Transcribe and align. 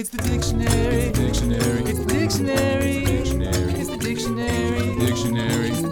It's 0.00 0.08
the 0.08 0.16
dictionary. 0.16 1.12
Dictionary. 1.12 1.82
It's 1.82 1.98
the 1.98 2.06
dictionary. 2.06 3.04
Dictionary. 3.04 3.72
It's 3.74 3.90
the 3.90 3.98
dictionary. 3.98 4.96
Dictionary. 4.96 5.68
It's 5.68 5.82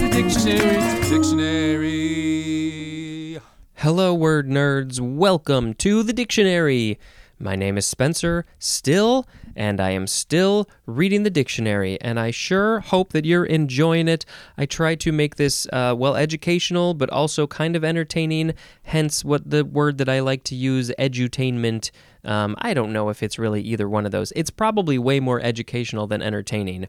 the 0.00 0.10
dictionary. 0.12 1.00
Dictionary. 1.10 1.96
Hello, 3.74 4.14
word 4.14 4.48
nerds. 4.48 5.00
Welcome 5.00 5.74
to 5.74 6.04
the 6.04 6.12
dictionary. 6.12 7.00
My 7.40 7.56
name 7.56 7.76
is 7.76 7.84
Spencer, 7.84 8.46
still, 8.60 9.26
and 9.56 9.80
I 9.80 9.90
am 9.90 10.06
still 10.06 10.68
reading 10.84 11.22
the 11.22 11.30
dictionary, 11.30 12.00
and 12.00 12.20
I 12.20 12.30
sure 12.30 12.80
hope 12.80 13.12
that 13.12 13.24
you're 13.24 13.44
enjoying 13.44 14.06
it. 14.06 14.24
I 14.56 14.66
try 14.66 14.94
to 14.96 15.10
make 15.10 15.36
this, 15.36 15.66
uh, 15.72 15.94
well, 15.96 16.14
educational, 16.14 16.94
but 16.94 17.10
also 17.10 17.46
kind 17.46 17.74
of 17.74 17.84
entertaining, 17.84 18.54
hence 18.84 19.24
what 19.24 19.50
the 19.50 19.64
word 19.64 19.98
that 19.98 20.08
I 20.08 20.20
like 20.20 20.44
to 20.44 20.54
use, 20.54 20.92
edutainment. 20.98 21.90
Um, 22.24 22.54
I 22.58 22.74
don't 22.74 22.92
know 22.92 23.08
if 23.08 23.22
it's 23.22 23.38
really 23.38 23.62
either 23.62 23.88
one 23.88 24.06
of 24.06 24.12
those. 24.12 24.32
It's 24.36 24.50
probably 24.50 24.98
way 24.98 25.18
more 25.20 25.40
educational 25.40 26.06
than 26.06 26.22
entertaining, 26.22 26.86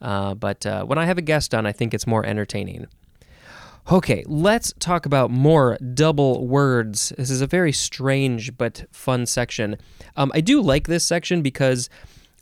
uh, 0.00 0.34
but 0.34 0.64
uh, 0.66 0.84
when 0.84 0.98
I 0.98 1.06
have 1.06 1.18
a 1.18 1.22
guest 1.22 1.54
on, 1.54 1.66
I 1.66 1.72
think 1.72 1.94
it's 1.94 2.06
more 2.06 2.24
entertaining. 2.24 2.86
Okay, 3.90 4.22
let's 4.28 4.72
talk 4.78 5.04
about 5.04 5.30
more 5.30 5.76
double 5.94 6.46
words. 6.46 7.12
This 7.16 7.30
is 7.30 7.40
a 7.40 7.46
very 7.46 7.72
strange 7.72 8.56
but 8.56 8.84
fun 8.92 9.26
section. 9.26 9.78
Um, 10.16 10.30
I 10.34 10.40
do 10.40 10.60
like 10.60 10.86
this 10.86 11.02
section 11.02 11.42
because 11.42 11.88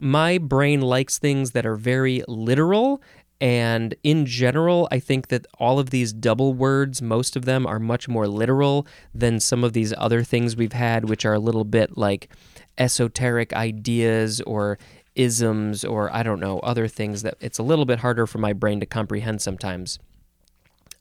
my 0.00 0.38
brain 0.38 0.80
likes 0.80 1.18
things 1.18 1.52
that 1.52 1.66
are 1.66 1.76
very 1.76 2.22
literal. 2.28 3.02
And 3.40 3.94
in 4.02 4.26
general, 4.26 4.88
I 4.90 4.98
think 4.98 5.28
that 5.28 5.46
all 5.58 5.78
of 5.78 5.90
these 5.90 6.12
double 6.12 6.54
words, 6.54 7.00
most 7.00 7.36
of 7.36 7.44
them 7.44 7.66
are 7.66 7.78
much 7.78 8.08
more 8.08 8.26
literal 8.26 8.86
than 9.14 9.38
some 9.38 9.62
of 9.62 9.72
these 9.72 9.94
other 9.96 10.24
things 10.24 10.56
we've 10.56 10.72
had, 10.72 11.08
which 11.08 11.24
are 11.24 11.34
a 11.34 11.38
little 11.38 11.64
bit 11.64 11.96
like 11.96 12.30
esoteric 12.78 13.52
ideas 13.52 14.40
or 14.40 14.78
isms 15.14 15.84
or 15.84 16.14
I 16.14 16.22
don't 16.22 16.40
know, 16.40 16.58
other 16.60 16.88
things 16.88 17.22
that 17.22 17.34
it's 17.40 17.58
a 17.58 17.62
little 17.62 17.84
bit 17.84 18.00
harder 18.00 18.26
for 18.26 18.38
my 18.38 18.52
brain 18.52 18.80
to 18.80 18.86
comprehend 18.86 19.40
sometimes. 19.42 19.98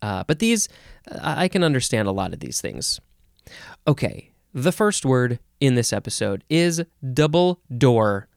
Uh, 0.01 0.23
but 0.27 0.39
these, 0.39 0.69
I 1.11 1.45
I 1.45 1.47
can 1.47 1.63
understand 1.63 2.07
a 2.07 2.11
lot 2.11 2.33
of 2.33 2.39
these 2.39 2.61
things. 2.61 2.99
Okay, 3.87 4.31
the 4.53 4.71
first 4.71 5.05
word 5.05 5.39
in 5.59 5.75
this 5.75 5.93
episode 5.93 6.43
is 6.49 6.83
double 7.13 7.61
door. 7.75 8.27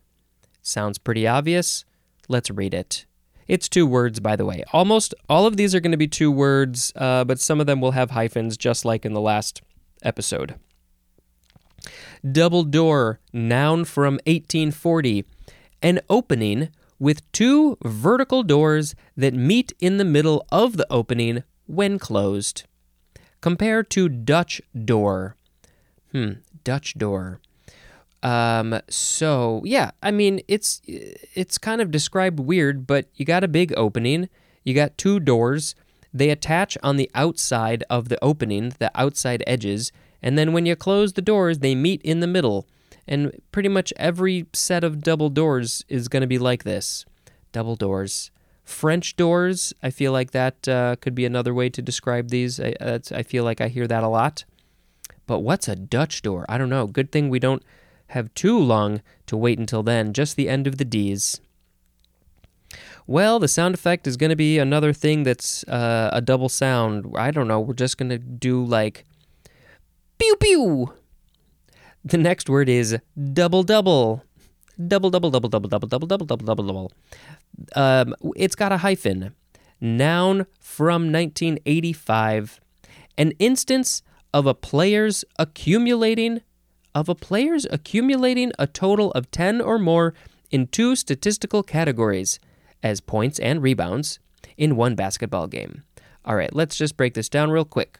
Sounds 0.62 0.98
pretty 0.98 1.26
obvious. 1.26 1.84
Let's 2.28 2.50
read 2.50 2.74
it. 2.74 3.06
It's 3.48 3.68
two 3.68 3.86
words, 3.86 4.20
by 4.20 4.36
the 4.36 4.44
way. 4.44 4.62
Almost 4.72 5.14
all 5.28 5.46
of 5.46 5.56
these 5.56 5.74
are 5.74 5.80
going 5.80 5.90
to 5.90 5.98
be 5.98 6.06
two 6.06 6.30
words, 6.30 6.92
uh, 6.94 7.24
but 7.24 7.40
some 7.40 7.60
of 7.60 7.66
them 7.66 7.80
will 7.80 7.90
have 7.92 8.12
hyphens, 8.12 8.56
just 8.56 8.84
like 8.84 9.04
in 9.04 9.12
the 9.12 9.20
last 9.20 9.62
episode. 10.02 10.54
Double 12.30 12.62
door, 12.62 13.18
noun 13.32 13.84
from 13.84 14.14
1840. 14.26 15.24
An 15.82 16.00
opening 16.08 16.68
with 16.98 17.30
two 17.32 17.76
vertical 17.82 18.42
doors 18.42 18.94
that 19.16 19.34
meet 19.34 19.72
in 19.80 19.96
the 19.96 20.04
middle 20.04 20.46
of 20.52 20.76
the 20.76 20.86
opening 20.90 21.42
when 21.66 21.98
closed. 21.98 22.64
Compare 23.40 23.82
to 23.84 24.08
Dutch 24.08 24.60
door. 24.84 25.34
Hmm, 26.12 26.32
Dutch 26.62 26.94
door. 26.98 27.40
Um, 28.22 28.80
so 28.88 29.62
yeah, 29.64 29.92
I 30.02 30.10
mean 30.10 30.42
it's 30.46 30.82
it's 30.86 31.58
kind 31.58 31.80
of 31.80 31.90
described 31.90 32.38
weird, 32.38 32.86
but 32.86 33.06
you 33.14 33.24
got 33.24 33.44
a 33.44 33.48
big 33.48 33.72
opening, 33.76 34.28
you 34.62 34.74
got 34.74 34.98
two 34.98 35.20
doors, 35.20 35.74
they 36.12 36.30
attach 36.30 36.76
on 36.82 36.96
the 36.96 37.10
outside 37.14 37.82
of 37.88 38.08
the 38.08 38.22
opening, 38.22 38.74
the 38.78 38.90
outside 38.94 39.42
edges, 39.46 39.90
and 40.22 40.36
then 40.36 40.52
when 40.52 40.66
you 40.66 40.76
close 40.76 41.14
the 41.14 41.22
doors, 41.22 41.60
they 41.60 41.74
meet 41.74 42.02
in 42.02 42.20
the 42.20 42.26
middle. 42.26 42.66
And 43.08 43.40
pretty 43.50 43.68
much 43.68 43.92
every 43.96 44.46
set 44.52 44.84
of 44.84 45.00
double 45.00 45.30
doors 45.30 45.84
is 45.88 46.08
going 46.08 46.20
to 46.20 46.26
be 46.26 46.38
like 46.38 46.62
this. 46.64 47.04
Double 47.52 47.74
doors. 47.74 48.30
French 48.62 49.16
doors, 49.16 49.72
I 49.82 49.90
feel 49.90 50.12
like 50.12 50.30
that 50.30 50.68
uh, 50.68 50.94
could 51.00 51.14
be 51.14 51.24
another 51.24 51.52
way 51.52 51.70
to 51.70 51.82
describe 51.82 52.28
these. 52.28 52.60
I, 52.60 52.74
I 53.10 53.22
feel 53.24 53.42
like 53.42 53.60
I 53.60 53.66
hear 53.66 53.88
that 53.88 54.04
a 54.04 54.08
lot. 54.08 54.44
But 55.26 55.40
what's 55.40 55.66
a 55.66 55.74
Dutch 55.74 56.22
door? 56.22 56.44
I 56.48 56.56
don't 56.56 56.68
know. 56.68 56.86
Good 56.86 57.10
thing 57.10 57.28
we 57.30 57.40
don't 57.40 57.64
have 58.10 58.32
too 58.34 58.58
long 58.58 59.02
to 59.26 59.36
wait 59.36 59.58
until 59.58 59.82
then, 59.82 60.12
just 60.12 60.36
the 60.36 60.48
end 60.48 60.66
of 60.66 60.78
the 60.78 60.84
D's. 60.84 61.40
Well, 63.06 63.38
the 63.38 63.48
sound 63.48 63.74
effect 63.74 64.06
is 64.06 64.16
going 64.16 64.30
to 64.30 64.36
be 64.36 64.58
another 64.58 64.92
thing 64.92 65.24
that's 65.24 65.64
uh, 65.64 66.10
a 66.12 66.20
double 66.20 66.48
sound. 66.48 67.12
I 67.16 67.30
don't 67.30 67.48
know. 67.48 67.60
We're 67.60 67.74
just 67.74 67.98
going 67.98 68.10
to 68.10 68.18
do 68.18 68.64
like 68.64 69.04
pew 70.18 70.36
pew. 70.36 70.94
The 72.04 72.18
next 72.18 72.48
word 72.48 72.68
is 72.68 72.96
double 73.32 73.62
double. 73.62 74.24
Double 74.86 75.10
double 75.10 75.30
double 75.30 75.48
double 75.48 75.68
double 75.68 75.88
double 75.88 76.06
double 76.06 76.26
double 76.26 76.46
double 76.46 76.64
double. 76.64 76.92
Um, 77.74 78.14
it's 78.36 78.54
got 78.54 78.72
a 78.72 78.78
hyphen. 78.78 79.34
Noun 79.80 80.46
from 80.60 81.12
1985. 81.12 82.60
An 83.18 83.32
instance 83.38 84.02
of 84.32 84.46
a 84.46 84.54
player's 84.54 85.24
accumulating 85.38 86.42
of 86.94 87.08
a 87.08 87.14
player's 87.14 87.66
accumulating 87.70 88.52
a 88.58 88.66
total 88.66 89.10
of 89.12 89.30
10 89.30 89.60
or 89.60 89.78
more 89.78 90.14
in 90.50 90.66
two 90.66 90.96
statistical 90.96 91.62
categories 91.62 92.40
as 92.82 93.00
points 93.00 93.38
and 93.38 93.62
rebounds 93.62 94.18
in 94.56 94.76
one 94.76 94.94
basketball 94.94 95.46
game. 95.46 95.82
All 96.24 96.36
right, 96.36 96.54
let's 96.54 96.76
just 96.76 96.96
break 96.96 97.14
this 97.14 97.28
down 97.28 97.50
real 97.50 97.64
quick. 97.64 97.98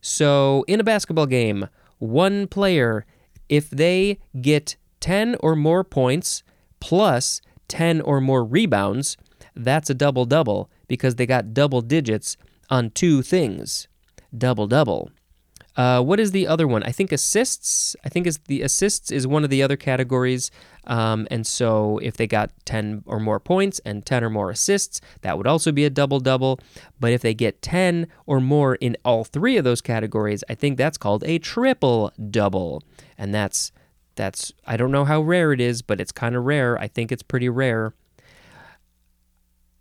So, 0.00 0.64
in 0.68 0.80
a 0.80 0.84
basketball 0.84 1.26
game, 1.26 1.68
one 1.98 2.46
player 2.46 3.04
if 3.48 3.70
they 3.70 4.18
get 4.40 4.76
10 5.00 5.36
or 5.40 5.56
more 5.56 5.84
points 5.84 6.42
plus 6.80 7.40
10 7.68 8.00
or 8.02 8.20
more 8.20 8.44
rebounds, 8.44 9.16
that's 9.54 9.90
a 9.90 9.94
double 9.94 10.24
double 10.24 10.70
because 10.86 11.16
they 11.16 11.26
got 11.26 11.54
double 11.54 11.80
digits 11.80 12.36
on 12.70 12.90
two 12.90 13.22
things. 13.22 13.88
Double 14.36 14.66
double. 14.66 15.10
Uh, 15.78 16.02
what 16.02 16.18
is 16.18 16.32
the 16.32 16.44
other 16.44 16.66
one? 16.66 16.82
I 16.82 16.90
think 16.90 17.12
assists. 17.12 17.94
I 18.04 18.08
think 18.08 18.26
is 18.26 18.38
the 18.48 18.62
assists 18.62 19.12
is 19.12 19.28
one 19.28 19.44
of 19.44 19.50
the 19.50 19.62
other 19.62 19.76
categories. 19.76 20.50
Um, 20.88 21.28
and 21.30 21.46
so 21.46 21.98
if 21.98 22.16
they 22.16 22.26
got 22.26 22.50
10 22.64 23.04
or 23.06 23.20
more 23.20 23.38
points 23.38 23.78
and 23.84 24.04
10 24.04 24.24
or 24.24 24.30
more 24.30 24.50
assists, 24.50 25.00
that 25.20 25.38
would 25.38 25.46
also 25.46 25.70
be 25.70 25.84
a 25.84 25.90
double 25.90 26.18
double. 26.18 26.58
But 26.98 27.12
if 27.12 27.22
they 27.22 27.32
get 27.32 27.62
10 27.62 28.08
or 28.26 28.40
more 28.40 28.74
in 28.74 28.96
all 29.04 29.22
three 29.22 29.56
of 29.56 29.62
those 29.62 29.80
categories, 29.80 30.42
I 30.48 30.56
think 30.56 30.78
that's 30.78 30.98
called 30.98 31.22
a 31.24 31.38
triple 31.38 32.12
double. 32.28 32.82
And 33.16 33.32
that's 33.32 33.70
that's 34.16 34.52
I 34.66 34.76
don't 34.76 34.90
know 34.90 35.04
how 35.04 35.20
rare 35.20 35.52
it 35.52 35.60
is, 35.60 35.80
but 35.82 36.00
it's 36.00 36.10
kind 36.10 36.34
of 36.34 36.44
rare. 36.44 36.76
I 36.76 36.88
think 36.88 37.12
it's 37.12 37.22
pretty 37.22 37.48
rare. 37.48 37.94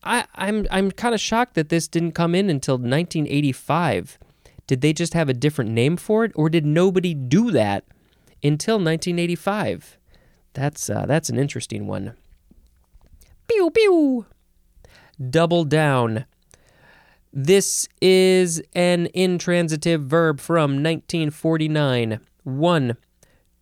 I, 0.03 0.25
I'm 0.35 0.67
I'm 0.69 0.91
kind 0.91 1.15
of 1.15 1.19
shocked 1.19 1.55
that 1.55 1.69
this 1.69 1.87
didn't 1.87 2.11
come 2.11 2.35
in 2.35 2.51
until 2.51 2.75
1985. 2.75 4.19
Did 4.67 4.81
they 4.81 4.93
just 4.93 5.13
have 5.13 5.29
a 5.29 5.33
different 5.33 5.71
name 5.71 5.97
for 5.97 6.25
it, 6.25 6.31
or 6.35 6.49
did 6.49 6.65
nobody 6.65 7.13
do 7.13 7.51
that 7.51 7.85
until 8.43 8.75
1985? 8.75 9.97
That's 10.53 10.89
uh, 10.89 11.05
that's 11.05 11.29
an 11.29 11.39
interesting 11.39 11.87
one. 11.87 12.13
Pew 13.47 13.71
pew. 13.71 14.25
Double 15.29 15.63
down. 15.63 16.25
This 17.31 17.87
is 18.01 18.61
an 18.73 19.07
intransitive 19.13 20.03
verb 20.03 20.39
from 20.39 20.83
1949. 20.83 22.19
One, 22.43 22.97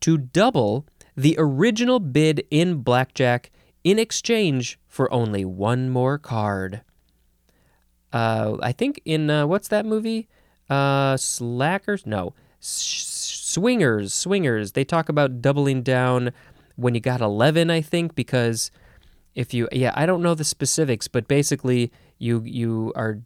to 0.01 0.17
double 0.17 0.85
the 1.15 1.35
original 1.37 1.99
bid 1.99 2.45
in 2.49 2.81
blackjack 2.81 3.51
in 3.83 3.99
exchange 3.99 4.79
for 4.87 5.11
only 5.13 5.45
one 5.45 5.89
more 5.89 6.17
card. 6.17 6.81
Uh, 8.13 8.57
I 8.61 8.71
think 8.71 9.01
in 9.05 9.29
uh, 9.29 9.45
what's 9.45 9.67
that 9.67 9.85
movie? 9.85 10.27
Uh, 10.69 11.17
Slackers? 11.17 12.05
No, 12.05 12.33
Swingers. 12.59 14.13
Swingers. 14.13 14.71
They 14.73 14.83
talk 14.83 15.09
about 15.09 15.41
doubling 15.41 15.83
down 15.83 16.31
when 16.75 16.95
you 16.95 17.01
got 17.01 17.21
eleven. 17.21 17.69
I 17.69 17.81
think 17.81 18.15
because 18.15 18.71
if 19.35 19.53
you, 19.53 19.67
yeah, 19.71 19.93
I 19.95 20.05
don't 20.05 20.21
know 20.21 20.33
the 20.33 20.43
specifics, 20.43 21.07
but 21.07 21.27
basically 21.27 21.91
you 22.17 22.41
you 22.43 22.91
are 22.95 23.19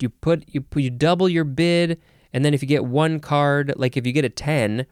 you 0.00 0.08
put 0.08 0.44
you 0.48 0.64
you 0.74 0.90
double 0.90 1.28
your 1.28 1.44
bid, 1.44 2.00
and 2.32 2.44
then 2.44 2.54
if 2.54 2.62
you 2.62 2.68
get 2.68 2.84
one 2.84 3.20
card, 3.20 3.72
like 3.76 3.96
if 3.96 4.06
you 4.06 4.12
get 4.12 4.24
a 4.24 4.30
ten 4.30 4.86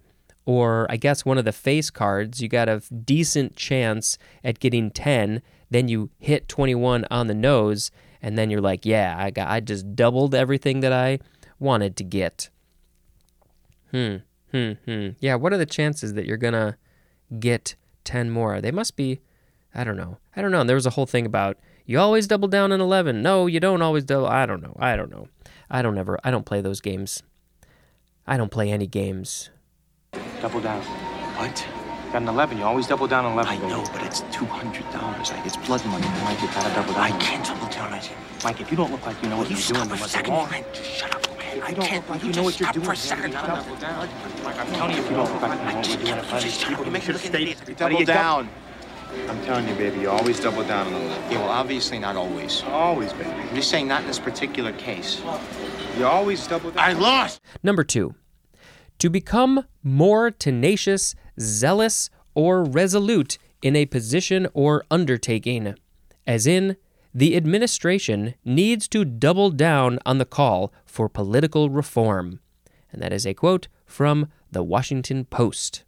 or 0.46 0.86
I 0.90 0.96
guess 0.96 1.24
one 1.24 1.38
of 1.38 1.44
the 1.44 1.52
face 1.52 1.90
cards, 1.90 2.40
you 2.40 2.48
got 2.48 2.68
a 2.68 2.82
decent 3.04 3.56
chance 3.56 4.18
at 4.42 4.58
getting 4.58 4.90
10. 4.90 5.42
Then 5.70 5.86
you 5.88 6.10
hit 6.18 6.48
21 6.48 7.06
on 7.10 7.26
the 7.28 7.34
nose, 7.34 7.90
and 8.20 8.36
then 8.36 8.50
you're 8.50 8.60
like, 8.60 8.84
yeah, 8.84 9.14
I 9.16 9.30
got, 9.30 9.48
I 9.48 9.60
just 9.60 9.94
doubled 9.94 10.34
everything 10.34 10.80
that 10.80 10.92
I 10.92 11.20
wanted 11.60 11.96
to 11.98 12.04
get. 12.04 12.48
Hmm, 13.92 14.16
hmm, 14.50 14.72
hmm. 14.84 15.08
Yeah, 15.20 15.36
what 15.36 15.52
are 15.52 15.58
the 15.58 15.66
chances 15.66 16.14
that 16.14 16.26
you're 16.26 16.36
gonna 16.36 16.76
get 17.38 17.76
10 18.04 18.30
more? 18.30 18.60
They 18.60 18.70
must 18.72 18.96
be, 18.96 19.20
I 19.74 19.84
don't 19.84 19.96
know. 19.96 20.18
I 20.34 20.42
don't 20.42 20.50
know. 20.50 20.60
And 20.60 20.68
there 20.68 20.74
was 20.76 20.86
a 20.86 20.90
whole 20.90 21.06
thing 21.06 21.26
about 21.26 21.58
you 21.86 21.98
always 21.98 22.26
double 22.26 22.48
down 22.48 22.72
on 22.72 22.80
11. 22.80 23.20
No, 23.22 23.46
you 23.46 23.60
don't 23.60 23.82
always 23.82 24.04
double. 24.04 24.26
I 24.26 24.46
don't 24.46 24.62
know. 24.62 24.76
I 24.78 24.96
don't 24.96 25.10
know. 25.10 25.28
I 25.70 25.82
don't 25.82 25.98
ever, 25.98 26.18
I 26.24 26.30
don't 26.30 26.46
play 26.46 26.60
those 26.60 26.80
games. 26.80 27.22
I 28.26 28.36
don't 28.36 28.50
play 28.50 28.70
any 28.70 28.86
games. 28.86 29.50
Double 30.40 30.60
down. 30.60 30.82
What? 30.82 31.66
Got 32.12 32.22
an 32.22 32.28
11. 32.28 32.58
You 32.58 32.64
always 32.64 32.86
double 32.86 33.06
down 33.06 33.24
on 33.24 33.32
11. 33.32 33.52
I 33.52 33.56
baby. 33.56 33.68
know, 33.68 33.84
but 33.92 34.02
it's 34.02 34.20
two 34.32 34.44
hundred 34.44 34.82
dollars. 34.92 35.30
It's 35.44 35.56
blood 35.56 35.84
money. 35.86 36.06
Mike, 36.24 36.40
you 36.42 36.48
gotta 36.48 36.74
double 36.74 36.92
down. 36.92 37.02
I 37.02 37.18
can't 37.18 37.44
double 37.44 37.68
down 37.68 37.92
on 37.92 38.02
you. 38.02 38.10
Mike, 38.44 38.60
if 38.60 38.70
you 38.70 38.76
don't 38.76 38.90
look 38.90 39.04
like 39.06 39.20
you 39.22 39.28
know 39.28 39.38
what 39.38 39.48
You 39.48 39.54
you're 39.56 39.62
stop 39.62 39.88
doing, 39.88 39.88
for 39.88 39.94
then 39.94 39.98
a 39.98 40.00
what's 40.00 40.52
second. 40.52 40.74
just 40.74 40.90
shut 40.90 41.14
up, 41.14 41.29
okay? 41.29 41.29
If 41.29 41.29
I 41.62 41.72
don't 41.72 41.84
can't. 41.86 42.02
look 42.06 42.10
like 42.10 42.22
you 42.22 42.28
you 42.30 42.34
know 42.34 42.42
what 42.44 42.54
just 42.54 42.60
you're 42.60 42.66
stop 42.66 42.74
doing, 42.74 42.86
for 42.86 42.92
a 42.92 42.96
second. 42.96 43.32
you 43.32 43.32
Shut 43.38 43.46
gotta 43.46 43.60
up. 43.60 43.64
double 43.66 43.80
down. 43.80 44.08
Mike, 44.44 44.58
I'm 44.58 44.66
telling 44.72 44.96
you, 44.96 45.02
if 45.02 45.10
you 45.10 45.16
don't 45.16 45.32
look 45.32 45.42
like 45.42 45.58
you 45.58 45.64
know 45.66 45.74
what 45.76 45.88
you're 45.88 45.96
doing, 45.98 46.18
if 46.18 46.32
I 46.34 46.40
Just 46.40 46.60
shut 46.60 46.72
up. 46.72 46.84
You 46.86 46.90
make 46.92 47.06
me 47.08 47.12
look 47.14 47.26
at 47.26 47.32
the 47.32 47.40
You 47.42 47.54
Double 47.54 47.76
double 47.76 48.04
down. 48.04 48.46
down. 48.46 48.50
I'm 49.28 49.44
telling 49.44 49.66
you, 49.68 49.74
baby, 49.74 50.00
you 50.02 50.10
always 50.10 50.38
double 50.38 50.62
down 50.64 50.86
on 50.86 50.92
the 50.92 50.98
left. 51.00 51.32
Yeah, 51.32 51.38
well, 51.38 51.48
obviously 51.48 51.98
not 51.98 52.14
always. 52.16 52.62
Always, 52.62 53.12
baby. 53.14 53.30
I'm 53.30 53.54
just 53.56 53.68
saying, 53.68 53.88
not 53.88 54.02
in 54.02 54.06
this 54.06 54.20
particular 54.20 54.72
case. 54.74 55.20
You 55.98 56.06
always 56.06 56.46
double 56.46 56.70
down. 56.70 56.78
I 56.78 56.92
lost. 56.92 57.40
Number 57.62 57.82
two, 57.82 58.14
to 59.00 59.10
become 59.10 59.64
more 59.82 60.30
tenacious, 60.30 61.16
zealous, 61.40 62.08
or 62.34 62.62
resolute 62.62 63.36
in 63.62 63.74
a 63.74 63.84
position 63.86 64.46
or 64.54 64.84
undertaking, 64.92 65.74
as 66.26 66.46
in, 66.46 66.76
the 67.12 67.36
administration 67.36 68.34
needs 68.44 68.86
to 68.88 69.04
double 69.04 69.50
down 69.50 69.98
on 70.06 70.18
the 70.18 70.24
call 70.24 70.72
for 70.84 71.08
political 71.08 71.70
reform. 71.70 72.40
And 72.92 73.02
that 73.02 73.12
is 73.12 73.26
a 73.26 73.34
quote 73.34 73.68
from 73.86 74.28
the 74.50 74.62
Washington 74.62 75.24
Post. 75.24 75.84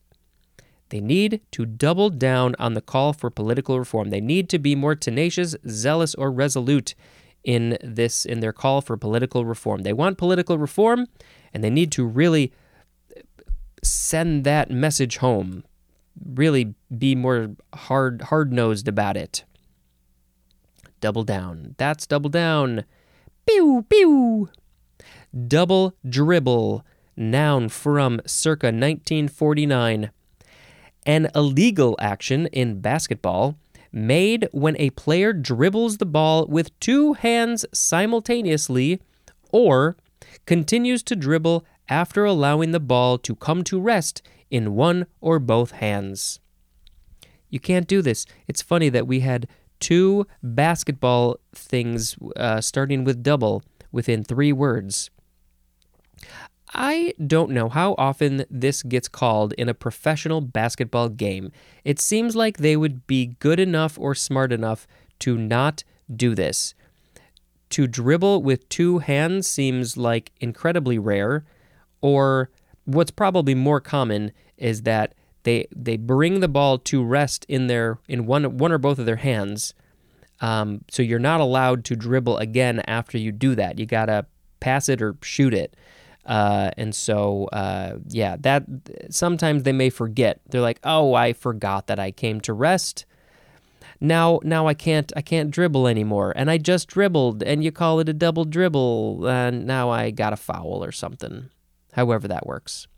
They 0.88 1.00
need 1.00 1.40
to 1.52 1.64
double 1.64 2.10
down 2.10 2.54
on 2.58 2.74
the 2.74 2.82
call 2.82 3.12
for 3.12 3.30
political 3.30 3.78
reform. 3.78 4.10
They 4.10 4.20
need 4.20 4.48
to 4.50 4.58
be 4.58 4.74
more 4.74 4.94
tenacious, 4.94 5.56
zealous, 5.66 6.14
or 6.14 6.30
resolute 6.30 6.94
in 7.44 7.78
this 7.82 8.24
in 8.24 8.40
their 8.40 8.52
call 8.52 8.80
for 8.80 8.96
political 8.96 9.44
reform. 9.44 9.82
They 9.82 9.92
want 9.92 10.18
political 10.18 10.58
reform 10.58 11.06
and 11.52 11.64
they 11.64 11.70
need 11.70 11.90
to 11.92 12.04
really 12.04 12.52
send 13.82 14.44
that 14.44 14.70
message 14.70 15.16
home. 15.18 15.64
Really 16.24 16.74
be 16.96 17.14
more 17.14 17.56
hard 17.74 18.22
hard-nosed 18.22 18.86
about 18.86 19.16
it. 19.16 19.44
Double 21.02 21.24
down. 21.24 21.74
That's 21.76 22.06
double 22.06 22.30
down. 22.30 22.84
Pew 23.46 23.84
pew. 23.90 24.48
Double 25.46 25.94
dribble. 26.08 26.82
Noun 27.14 27.68
from 27.68 28.22
circa 28.24 28.68
1949 28.68 30.10
an 31.04 31.28
illegal 31.34 31.96
action 32.00 32.46
in 32.48 32.80
basketball 32.80 33.56
made 33.90 34.48
when 34.52 34.76
a 34.78 34.90
player 34.90 35.32
dribbles 35.32 35.98
the 35.98 36.06
ball 36.06 36.46
with 36.46 36.78
two 36.80 37.14
hands 37.14 37.66
simultaneously 37.72 39.00
or 39.50 39.96
continues 40.46 41.02
to 41.02 41.16
dribble 41.16 41.64
after 41.88 42.24
allowing 42.24 42.70
the 42.70 42.80
ball 42.80 43.18
to 43.18 43.34
come 43.34 43.62
to 43.64 43.80
rest 43.80 44.22
in 44.50 44.74
one 44.74 45.06
or 45.20 45.38
both 45.38 45.72
hands. 45.72 46.40
You 47.50 47.60
can't 47.60 47.86
do 47.86 48.00
this. 48.00 48.24
It's 48.48 48.62
funny 48.62 48.88
that 48.88 49.06
we 49.06 49.20
had 49.20 49.46
two 49.82 50.26
basketball 50.42 51.36
things 51.52 52.16
uh, 52.36 52.60
starting 52.60 53.02
with 53.04 53.22
double 53.22 53.62
within 53.90 54.22
three 54.22 54.52
words. 54.52 55.10
I 56.72 57.12
don't 57.26 57.50
know 57.50 57.68
how 57.68 57.94
often 57.98 58.46
this 58.48 58.82
gets 58.82 59.08
called 59.08 59.52
in 59.54 59.68
a 59.68 59.74
professional 59.74 60.40
basketball 60.40 61.10
game. 61.10 61.52
It 61.84 61.98
seems 62.00 62.34
like 62.34 62.56
they 62.56 62.76
would 62.76 63.06
be 63.06 63.36
good 63.40 63.60
enough 63.60 63.98
or 63.98 64.14
smart 64.14 64.52
enough 64.52 64.86
to 65.18 65.36
not 65.36 65.84
do 66.14 66.34
this. 66.34 66.74
To 67.70 67.86
dribble 67.86 68.42
with 68.42 68.68
two 68.68 68.98
hands 68.98 69.48
seems 69.48 69.96
like 69.96 70.30
incredibly 70.40 70.98
rare, 70.98 71.44
or 72.00 72.50
what's 72.84 73.10
probably 73.10 73.54
more 73.54 73.80
common 73.80 74.32
is 74.56 74.82
that 74.82 75.14
they 75.44 75.66
they 75.74 75.96
bring 75.96 76.40
the 76.40 76.48
ball 76.48 76.78
to 76.78 77.04
rest 77.04 77.44
in 77.48 77.66
their 77.66 77.98
in 78.08 78.26
one 78.26 78.58
one 78.58 78.72
or 78.72 78.78
both 78.78 78.98
of 78.98 79.06
their 79.06 79.16
hands. 79.16 79.74
Um, 80.40 80.84
so 80.90 81.02
you're 81.02 81.18
not 81.18 81.40
allowed 81.40 81.84
to 81.86 81.96
dribble 81.96 82.38
again 82.38 82.80
after 82.86 83.16
you 83.16 83.30
do 83.32 83.54
that. 83.54 83.78
You 83.78 83.86
gotta 83.86 84.26
pass 84.60 84.88
it 84.88 85.00
or 85.00 85.16
shoot 85.22 85.54
it. 85.54 85.76
Uh, 86.24 86.70
and 86.76 86.94
so, 86.94 87.48
uh, 87.52 87.96
yeah, 88.08 88.36
that 88.40 88.64
sometimes 89.10 89.64
they 89.64 89.72
may 89.72 89.90
forget. 89.90 90.40
They're 90.48 90.60
like, 90.60 90.78
"Oh, 90.84 91.14
I 91.14 91.32
forgot 91.32 91.88
that 91.88 91.98
I 91.98 92.12
came 92.12 92.40
to 92.42 92.52
rest. 92.52 93.06
Now, 94.00 94.40
now 94.42 94.66
I 94.66 94.74
can't, 94.74 95.12
I 95.16 95.22
can't 95.22 95.50
dribble 95.50 95.86
anymore. 95.86 96.32
And 96.34 96.50
I 96.50 96.58
just 96.58 96.88
dribbled, 96.88 97.42
and 97.44 97.62
you 97.62 97.70
call 97.70 98.00
it 98.00 98.08
a 98.08 98.12
double 98.12 98.44
dribble, 98.44 99.28
and 99.28 99.64
now 99.64 99.90
I 99.90 100.10
got 100.10 100.32
a 100.32 100.36
foul 100.36 100.82
or 100.82 100.90
something. 100.90 101.50
However 101.92 102.26
that 102.26 102.46
works. 102.46 102.88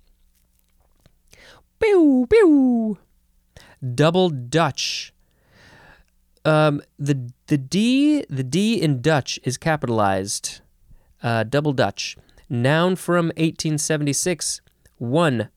Pew 1.84 2.26
pew. 2.31 2.98
Double 3.94 4.31
Dutch. 4.31 5.12
Um, 6.42 6.81
the 6.98 7.31
the 7.48 7.58
D 7.58 8.25
the 8.31 8.42
D 8.42 8.81
in 8.81 9.02
Dutch 9.02 9.38
is 9.44 9.58
capitalized. 9.58 10.62
Uh, 11.22 11.44
double 11.44 11.75
Dutch. 11.75 12.16
Noun 12.48 12.96
from 12.96 13.26
1876. 13.36 14.62
1. 14.96 15.50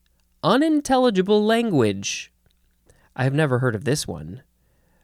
Unintelligible 0.44 1.46
language. 1.46 2.34
I 3.16 3.24
have 3.24 3.34
never 3.34 3.60
heard 3.60 3.76
of 3.76 3.86
this 3.86 4.06
one. 4.06 4.42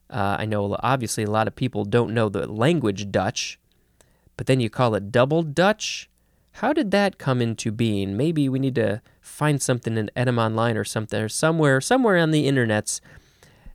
Uh, 0.09 0.35
I 0.39 0.45
know 0.45 0.75
obviously 0.81 1.23
a 1.23 1.31
lot 1.31 1.47
of 1.47 1.55
people 1.55 1.85
don't 1.85 2.13
know 2.13 2.27
the 2.27 2.47
language 2.47 3.11
Dutch, 3.11 3.57
but 4.35 4.47
then 4.47 4.59
you 4.59 4.69
call 4.69 4.93
it 4.93 5.09
double 5.11 5.41
Dutch? 5.41 6.09
How 6.57 6.71
did 6.71 6.91
that 6.91 7.17
come 7.17 7.41
into 7.41 7.71
being? 7.71 8.15
Maybe 8.15 8.47
we 8.47 8.59
need 8.59 8.75
to 8.75 9.01
find 9.21 9.61
something 9.61 9.97
in 9.97 10.11
Etymonline 10.15 10.75
or 10.75 10.83
something, 10.83 11.19
or 11.19 11.29
somewhere, 11.29 11.81
somewhere 11.81 12.17
on 12.17 12.31
the 12.31 12.47
internets, 12.47 13.01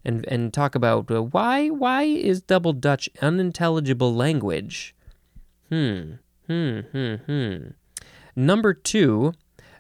and 0.05 0.25
and 0.29 0.55
talk 0.55 0.75
about 0.75 1.11
uh, 1.11 1.23
why 1.23 1.69
why 1.69 2.03
is 2.05 2.41
double 2.41 2.73
Dutch 2.73 3.09
unintelligible 3.21 4.15
language? 4.15 4.95
Hmm, 5.69 6.13
hmm, 6.47 6.81
hmm, 6.93 7.15
hmm. 7.27 7.57
Number 8.37 8.73
two, 8.73 9.33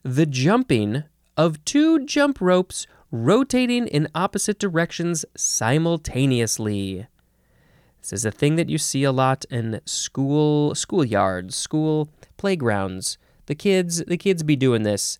the 0.02 0.26
jumping 0.26 1.04
of 1.36 1.64
two 1.64 2.04
jump 2.04 2.40
ropes 2.40 2.86
rotating 3.12 3.86
in 3.86 4.08
opposite 4.14 4.58
directions 4.58 5.24
simultaneously. 5.36 7.06
Is 8.12 8.24
a 8.24 8.30
thing 8.30 8.56
that 8.56 8.68
you 8.68 8.78
see 8.78 9.04
a 9.04 9.12
lot 9.12 9.44
in 9.50 9.80
school 9.84 10.72
schoolyards, 10.74 11.52
school 11.52 12.08
playgrounds. 12.36 13.18
The 13.46 13.54
kids 13.54 14.04
the 14.04 14.16
kids 14.16 14.42
be 14.42 14.56
doing 14.56 14.82
this. 14.82 15.18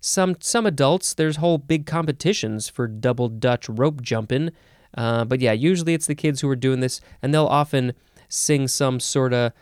Some 0.00 0.36
some 0.40 0.66
adults 0.66 1.14
there's 1.14 1.36
whole 1.36 1.58
big 1.58 1.86
competitions 1.86 2.68
for 2.68 2.86
double 2.86 3.28
Dutch 3.28 3.68
rope 3.68 4.02
jumping. 4.02 4.50
Uh, 4.96 5.24
but 5.24 5.40
yeah, 5.40 5.52
usually 5.52 5.94
it's 5.94 6.06
the 6.06 6.14
kids 6.14 6.40
who 6.40 6.48
are 6.48 6.56
doing 6.56 6.80
this, 6.80 7.00
and 7.20 7.34
they'll 7.34 7.46
often 7.46 7.94
sing 8.28 8.68
some 8.68 9.00
sort 9.00 9.32
of 9.32 9.52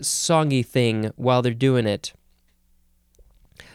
songy 0.00 0.64
thing 0.64 1.12
while 1.16 1.42
they're 1.42 1.54
doing 1.54 1.86
it. 1.86 2.12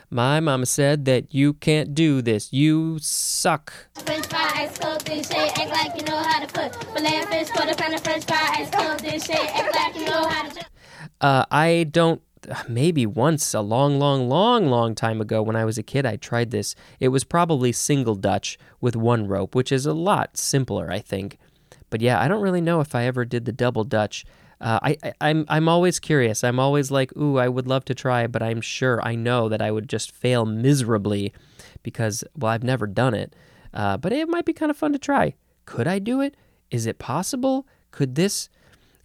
My 0.10 0.40
mama 0.40 0.66
said 0.66 1.06
that 1.06 1.34
you 1.34 1.54
can't 1.54 1.94
do 1.94 2.22
this. 2.22 2.52
You 2.52 2.98
suck. 3.00 3.72
Act 5.10 5.70
like 5.72 6.00
you 6.00 6.06
know 6.06 6.22
how 6.22 6.46
to 6.46 6.48
put 6.54 6.76
filet 6.94 7.24
fish, 7.26 7.50
quarter 7.50 7.74
pound 7.74 7.96
of 7.96 8.02
French 8.02 8.26
ice 8.30 8.70
cold. 8.70 9.04
Act 9.04 9.76
like 9.76 9.96
you 9.96 10.06
know 10.06 10.28
how 10.28 10.48
to. 10.48 10.66
Uh, 11.20 11.46
I 11.50 11.88
don't. 11.90 12.22
Maybe 12.68 13.08
once, 13.08 13.54
a 13.56 13.62
long, 13.62 13.98
long, 13.98 14.30
long, 14.30 14.68
long 14.68 14.94
time 14.94 15.20
ago 15.20 15.42
when 15.42 15.56
I 15.56 15.66
was 15.66 15.80
a 15.80 15.84
kid, 15.84 16.06
I 16.06 16.16
tried 16.16 16.52
this. 16.52 16.76
It 17.00 17.08
was 17.08 17.24
probably 17.24 17.72
single 17.72 18.14
Dutch 18.14 18.60
with 18.80 18.96
one 18.96 19.28
rope, 19.28 19.56
which 19.56 19.72
is 19.72 19.88
a 19.88 19.94
lot 19.94 20.38
simpler, 20.38 20.92
I 20.92 21.00
think. 21.00 21.40
But 21.90 22.02
yeah, 22.02 22.22
I 22.22 22.28
don't 22.28 22.42
really 22.44 22.62
know 22.62 22.80
if 22.80 22.94
I 22.94 23.06
ever 23.06 23.26
did 23.26 23.46
the 23.46 23.52
double 23.52 23.84
Dutch. 23.84 24.26
Uh, 24.62 24.80
I, 24.84 24.98
I, 25.04 25.14
I'm 25.22 25.46
I'm 25.50 25.68
always 25.68 26.00
curious. 26.00 26.44
I'm 26.44 26.60
always 26.60 26.92
like, 26.92 27.16
ooh, 27.18 27.38
I 27.40 27.50
would 27.50 27.68
love 27.68 27.84
to 27.86 27.96
try, 27.96 28.28
but 28.28 28.44
I'm 28.44 28.62
sure 28.62 29.02
I 29.02 29.16
know 29.16 29.50
that 29.50 29.62
I 29.62 29.72
would 29.72 29.90
just 29.90 30.12
fail 30.12 30.46
miserably 30.46 31.34
because 31.82 32.24
well, 32.38 32.52
I've 32.52 32.64
never 32.64 32.86
done 32.86 33.16
it. 33.16 33.34
Uh, 33.74 33.98
but 33.98 34.12
it 34.12 34.28
might 34.28 34.46
be 34.46 34.54
kind 34.54 34.70
of 34.70 34.78
fun 34.78 34.94
to 34.94 35.00
try. 35.00 35.36
Could 35.66 35.88
I 35.88 36.00
do 36.00 36.22
it? 36.22 36.36
Is 36.72 36.86
it 36.86 37.00
possible? 37.00 37.68
Could 37.92 38.16
this 38.16 38.50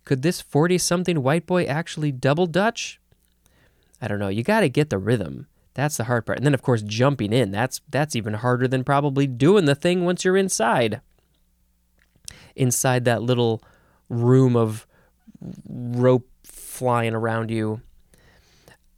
could 0.05 0.23
this 0.23 0.41
40 0.41 0.77
something 0.79 1.23
white 1.23 1.47
boy 1.47 1.65
actually 1.65 2.13
double 2.13 2.47
Dutch? 2.47 3.01
I 4.03 4.09
don't 4.09 4.19
know. 4.19 4.29
You 4.29 4.43
got 4.43 4.61
to 4.61 4.69
get 4.69 4.91
the 4.91 4.99
rhythm. 4.99 5.47
That's 5.73 5.97
the 5.97 6.05
hard 6.05 6.27
part. 6.27 6.39
And 6.39 6.47
then 6.47 6.55
of 6.55 6.63
course 6.63 6.83
jumping 6.83 7.33
in. 7.33 7.51
That's 7.51 7.81
that's 7.89 8.15
even 8.15 8.35
harder 8.35 8.69
than 8.69 8.85
probably 8.85 9.27
doing 9.27 9.65
the 9.65 9.75
thing 9.75 10.05
once 10.05 10.25
you're 10.25 10.37
inside. 10.37 11.01
Inside 12.55 13.05
that 13.05 13.23
little 13.23 13.63
room 14.09 14.57
of 14.57 14.87
rope 15.69 16.29
flying 16.45 17.15
around 17.15 17.51
you. 17.51 17.81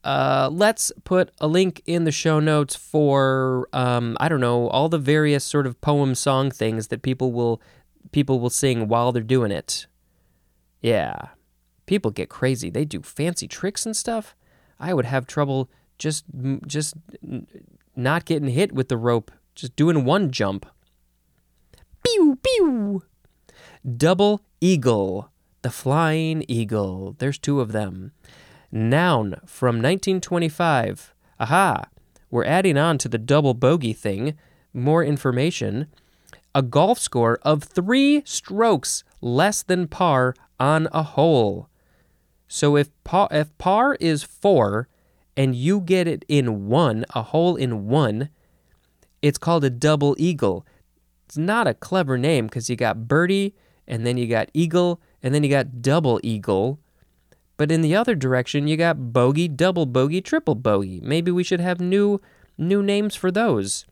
Uh, 0.06 0.48
let's 0.52 0.92
put 1.02 1.32
a 1.40 1.48
link 1.48 1.82
in 1.84 2.04
the 2.04 2.12
show 2.12 2.38
notes 2.38 2.76
for 2.76 3.68
um, 3.72 4.16
I 4.20 4.28
don't 4.28 4.40
know 4.40 4.68
all 4.68 4.88
the 4.88 5.00
various 5.00 5.42
sort 5.42 5.66
of 5.66 5.80
poem 5.80 6.14
song 6.14 6.52
things 6.52 6.86
that 6.88 7.02
people 7.02 7.32
will 7.32 7.60
people 8.12 8.38
will 8.38 8.48
sing 8.48 8.86
while 8.86 9.10
they're 9.10 9.20
doing 9.20 9.50
it. 9.50 9.88
Yeah, 10.80 11.30
people 11.86 12.12
get 12.12 12.28
crazy. 12.28 12.70
They 12.70 12.84
do 12.84 13.02
fancy 13.02 13.48
tricks 13.48 13.84
and 13.84 13.96
stuff. 13.96 14.36
I 14.78 14.94
would 14.94 15.06
have 15.06 15.26
trouble 15.26 15.68
just 15.98 16.24
just 16.68 16.94
not 17.96 18.26
getting 18.26 18.50
hit 18.50 18.70
with 18.70 18.88
the 18.88 18.96
rope, 18.96 19.32
just 19.56 19.74
doing 19.74 20.04
one 20.04 20.30
jump. 20.30 20.66
Pew, 22.04 22.38
pew. 22.44 23.02
Double 23.96 24.40
eagle, 24.60 25.32
the 25.62 25.70
flying 25.70 26.44
eagle. 26.46 27.16
There's 27.18 27.38
two 27.38 27.60
of 27.60 27.72
them. 27.72 28.12
Noun 28.72 29.36
from 29.46 29.76
1925. 29.76 31.14
Aha, 31.38 31.84
we're 32.30 32.44
adding 32.44 32.76
on 32.76 32.98
to 32.98 33.08
the 33.08 33.18
double 33.18 33.54
bogey 33.54 33.92
thing. 33.92 34.34
More 34.72 35.04
information. 35.04 35.86
A 36.54 36.62
golf 36.62 36.98
score 36.98 37.38
of 37.42 37.62
three 37.62 38.22
strokes 38.24 39.04
less 39.20 39.62
than 39.62 39.88
par 39.88 40.34
on 40.58 40.88
a 40.92 41.02
hole. 41.02 41.68
So 42.48 42.76
if 42.76 42.90
par, 43.04 43.28
if 43.30 43.56
par 43.58 43.96
is 44.00 44.22
four 44.22 44.88
and 45.36 45.54
you 45.54 45.80
get 45.80 46.06
it 46.08 46.24
in 46.28 46.68
one, 46.68 47.04
a 47.14 47.22
hole 47.22 47.56
in 47.56 47.88
one, 47.88 48.30
it's 49.22 49.38
called 49.38 49.64
a 49.64 49.70
double 49.70 50.14
eagle. 50.18 50.66
It's 51.26 51.36
not 51.36 51.66
a 51.66 51.74
clever 51.74 52.16
name 52.16 52.46
because 52.46 52.70
you 52.70 52.76
got 52.76 53.08
birdie 53.08 53.54
and 53.86 54.06
then 54.06 54.16
you 54.16 54.26
got 54.26 54.50
eagle 54.54 55.00
and 55.22 55.34
then 55.34 55.42
you 55.42 55.50
got 55.50 55.82
double 55.82 56.20
eagle. 56.22 56.78
But 57.56 57.72
in 57.72 57.80
the 57.80 57.94
other 57.94 58.14
direction, 58.14 58.68
you 58.68 58.76
got 58.76 59.12
bogey, 59.12 59.48
double 59.48 59.86
bogey, 59.86 60.20
triple 60.20 60.54
bogey. 60.54 61.00
Maybe 61.02 61.30
we 61.30 61.44
should 61.44 61.60
have 61.60 61.80
new 61.80 62.20
new 62.58 62.82
names 62.82 63.14
for 63.14 63.30
those. 63.30 63.86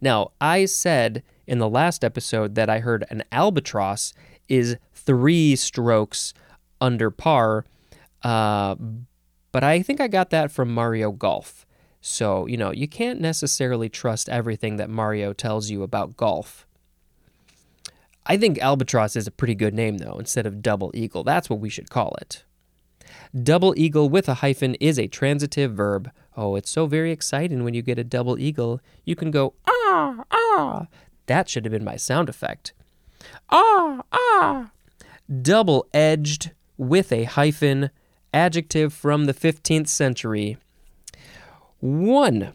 Now, 0.00 0.32
I 0.40 0.64
said 0.64 1.22
in 1.46 1.58
the 1.58 1.68
last 1.68 2.04
episode 2.04 2.54
that 2.54 2.68
I 2.68 2.80
heard 2.80 3.04
an 3.10 3.22
albatross 3.30 4.12
is 4.48 4.76
three 4.94 5.56
strokes 5.56 6.34
under 6.80 7.10
par, 7.10 7.64
uh, 8.22 8.74
but 9.52 9.62
I 9.62 9.82
think 9.82 10.00
I 10.00 10.08
got 10.08 10.30
that 10.30 10.50
from 10.50 10.72
Mario 10.72 11.12
Golf. 11.12 11.66
So, 12.00 12.46
you 12.46 12.56
know, 12.56 12.72
you 12.72 12.88
can't 12.88 13.20
necessarily 13.20 13.88
trust 13.88 14.28
everything 14.28 14.76
that 14.76 14.90
Mario 14.90 15.32
tells 15.32 15.70
you 15.70 15.84
about 15.84 16.16
golf. 16.16 16.66
I 18.26 18.36
think 18.36 18.58
albatross 18.58 19.14
is 19.14 19.26
a 19.26 19.32
pretty 19.32 19.54
good 19.54 19.74
name, 19.74 19.98
though, 19.98 20.16
instead 20.18 20.46
of 20.46 20.62
double 20.62 20.90
eagle. 20.94 21.22
That's 21.22 21.48
what 21.48 21.60
we 21.60 21.68
should 21.68 21.90
call 21.90 22.16
it. 22.20 22.44
Double 23.42 23.74
eagle 23.76 24.08
with 24.08 24.28
a 24.28 24.34
hyphen 24.34 24.74
is 24.76 24.98
a 24.98 25.08
transitive 25.08 25.72
verb. 25.72 26.10
Oh, 26.36 26.56
it's 26.56 26.70
so 26.70 26.86
very 26.86 27.12
exciting 27.12 27.64
when 27.64 27.74
you 27.74 27.82
get 27.82 27.98
a 27.98 28.04
double 28.04 28.38
eagle. 28.38 28.80
You 29.04 29.16
can 29.16 29.30
go, 29.30 29.54
ah, 29.66 30.24
ah. 30.30 30.86
That 31.26 31.48
should 31.48 31.64
have 31.64 31.72
been 31.72 31.84
my 31.84 31.96
sound 31.96 32.28
effect. 32.28 32.72
Ah, 33.50 34.02
ah. 34.12 34.70
Double 35.40 35.86
edged 35.94 36.50
with 36.76 37.12
a 37.12 37.24
hyphen, 37.24 37.90
adjective 38.34 38.92
from 38.92 39.26
the 39.26 39.34
15th 39.34 39.88
century. 39.88 40.56
One, 41.80 42.52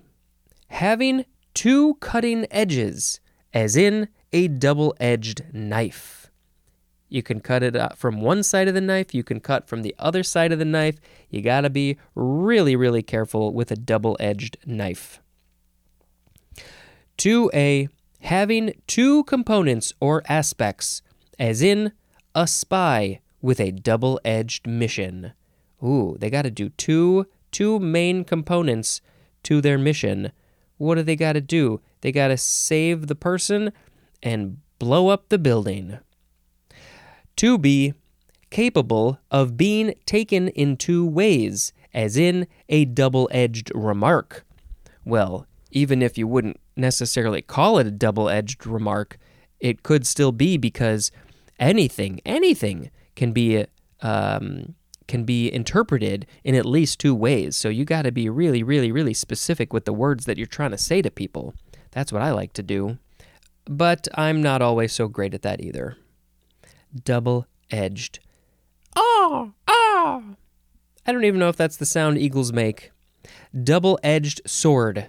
having 0.70 1.25
two 1.54 1.96
cutting 1.96 2.46
edges, 2.51 3.20
as 3.54 3.75
in 3.75 4.10
a 4.32 4.48
double 4.48 4.96
edged 5.00 5.44
knife. 5.54 6.26
You 7.10 7.24
can 7.24 7.40
cut 7.40 7.64
it 7.64 7.76
uh, 7.76 7.90
from 7.90 8.22
one 8.22 8.44
side 8.44 8.68
of 8.68 8.74
the 8.74 8.82
knife, 8.82 9.14
you 9.14 9.24
can 9.24 9.40
cut 9.40 9.68
from 9.68 9.82
the 9.82 9.96
other 9.98 10.24
side 10.24 10.52
of 10.52 10.60
the 10.60 10.66
knife. 10.66 10.98
You 11.30 11.42
gotta 11.42 11.70
be 11.70 11.98
really, 12.16 12.76
really 12.76 13.02
careful 13.02 13.54
with 13.54 13.72
a 13.72 13.76
double 13.76 14.18
edged 14.20 14.58
knife. 14.66 15.22
2a, 17.18 17.88
having 18.22 18.74
two 18.88 19.24
components 19.24 19.94
or 20.00 20.22
aspects, 20.28 21.02
as 21.40 21.62
in 21.62 21.94
a 22.36 22.46
spy 22.46 23.22
with 23.42 23.60
a 23.60 23.72
double 23.72 24.20
edged 24.26 24.68
mission. 24.68 25.34
Ooh, 25.84 26.18
they 26.20 26.30
gotta 26.30 26.52
do 26.52 26.70
two, 26.70 27.26
two 27.52 27.80
main 27.80 28.24
components 28.24 29.02
to 29.44 29.62
their 29.62 29.78
mission. 29.78 30.32
What 30.78 30.96
do 30.96 31.04
they 31.04 31.16
gotta 31.16 31.42
do? 31.42 31.82
They 32.02 32.12
gotta 32.12 32.38
save 32.38 33.08
the 33.08 33.16
person 33.16 33.72
and 34.22 34.58
blow 34.80 35.08
up 35.08 35.30
the 35.30 35.38
building. 35.38 36.00
To 37.38 37.58
be 37.58 37.94
capable 38.50 39.20
of 39.29 39.58
being 39.58 39.94
taken 40.06 40.48
in 40.50 40.75
two 40.75 41.06
ways, 41.06 41.72
as 41.94 42.17
in 42.17 42.48
a 42.70 42.86
double 42.86 43.29
edged 43.32 43.72
remark. 43.75 44.46
Well, 45.06 45.46
even 45.72 46.01
if 46.01 46.17
you 46.17 46.27
wouldn't 46.27 46.60
necessarily 46.75 47.41
call 47.41 47.77
it 47.77 47.88
a 47.88 47.91
double 47.91 48.29
edged 48.29 48.65
remark, 48.65 49.17
it 49.60 49.84
could 49.84 50.08
still 50.08 50.32
be 50.32 50.58
because 50.58 51.12
anything, 51.60 52.22
anything 52.25 52.91
can 53.15 53.32
be. 53.32 53.65
Um, 54.01 54.75
can 55.08 55.24
be 55.24 55.51
interpreted 55.53 56.27
in 56.44 56.53
at 56.53 56.65
least 56.65 57.00
two 57.00 57.15
ways. 57.15 57.56
So 57.56 57.70
you 57.70 57.86
got 57.86 58.01
to 58.01 58.12
be 58.12 58.27
really, 58.27 58.62
really, 58.62 58.91
really 58.91 59.13
specific 59.13 59.72
with 59.72 59.86
the 59.86 59.94
words 59.94 60.25
that 60.25 60.38
you're 60.38 60.46
trying 60.46 60.72
to 60.72 60.77
say 60.77 61.01
to 61.01 61.10
people. 61.10 61.53
That's 61.91 62.12
what 62.12 62.22
I 62.22 62.32
like 62.32 62.51
to 62.53 62.62
do. 62.62 62.98
But 63.63 64.10
I'm 64.15 64.41
not 64.41 64.62
always 64.62 64.91
so 64.91 65.08
great 65.08 65.34
at 65.34 65.44
that 65.44 65.62
either. 65.62 65.96
Double 67.03 67.48
edged. 67.70 68.20
Ah, 68.96 69.51
ah. 69.67 70.24
I 71.06 71.12
don't 71.12 71.25
even 71.25 71.39
know 71.39 71.50
if 71.50 71.58
that's 71.58 71.77
the 71.77 71.86
sound 71.86 72.17
eagles 72.17 72.51
make. 72.51 72.91
Double 73.63 74.00
edged 74.03 74.41
sword. 74.46 75.08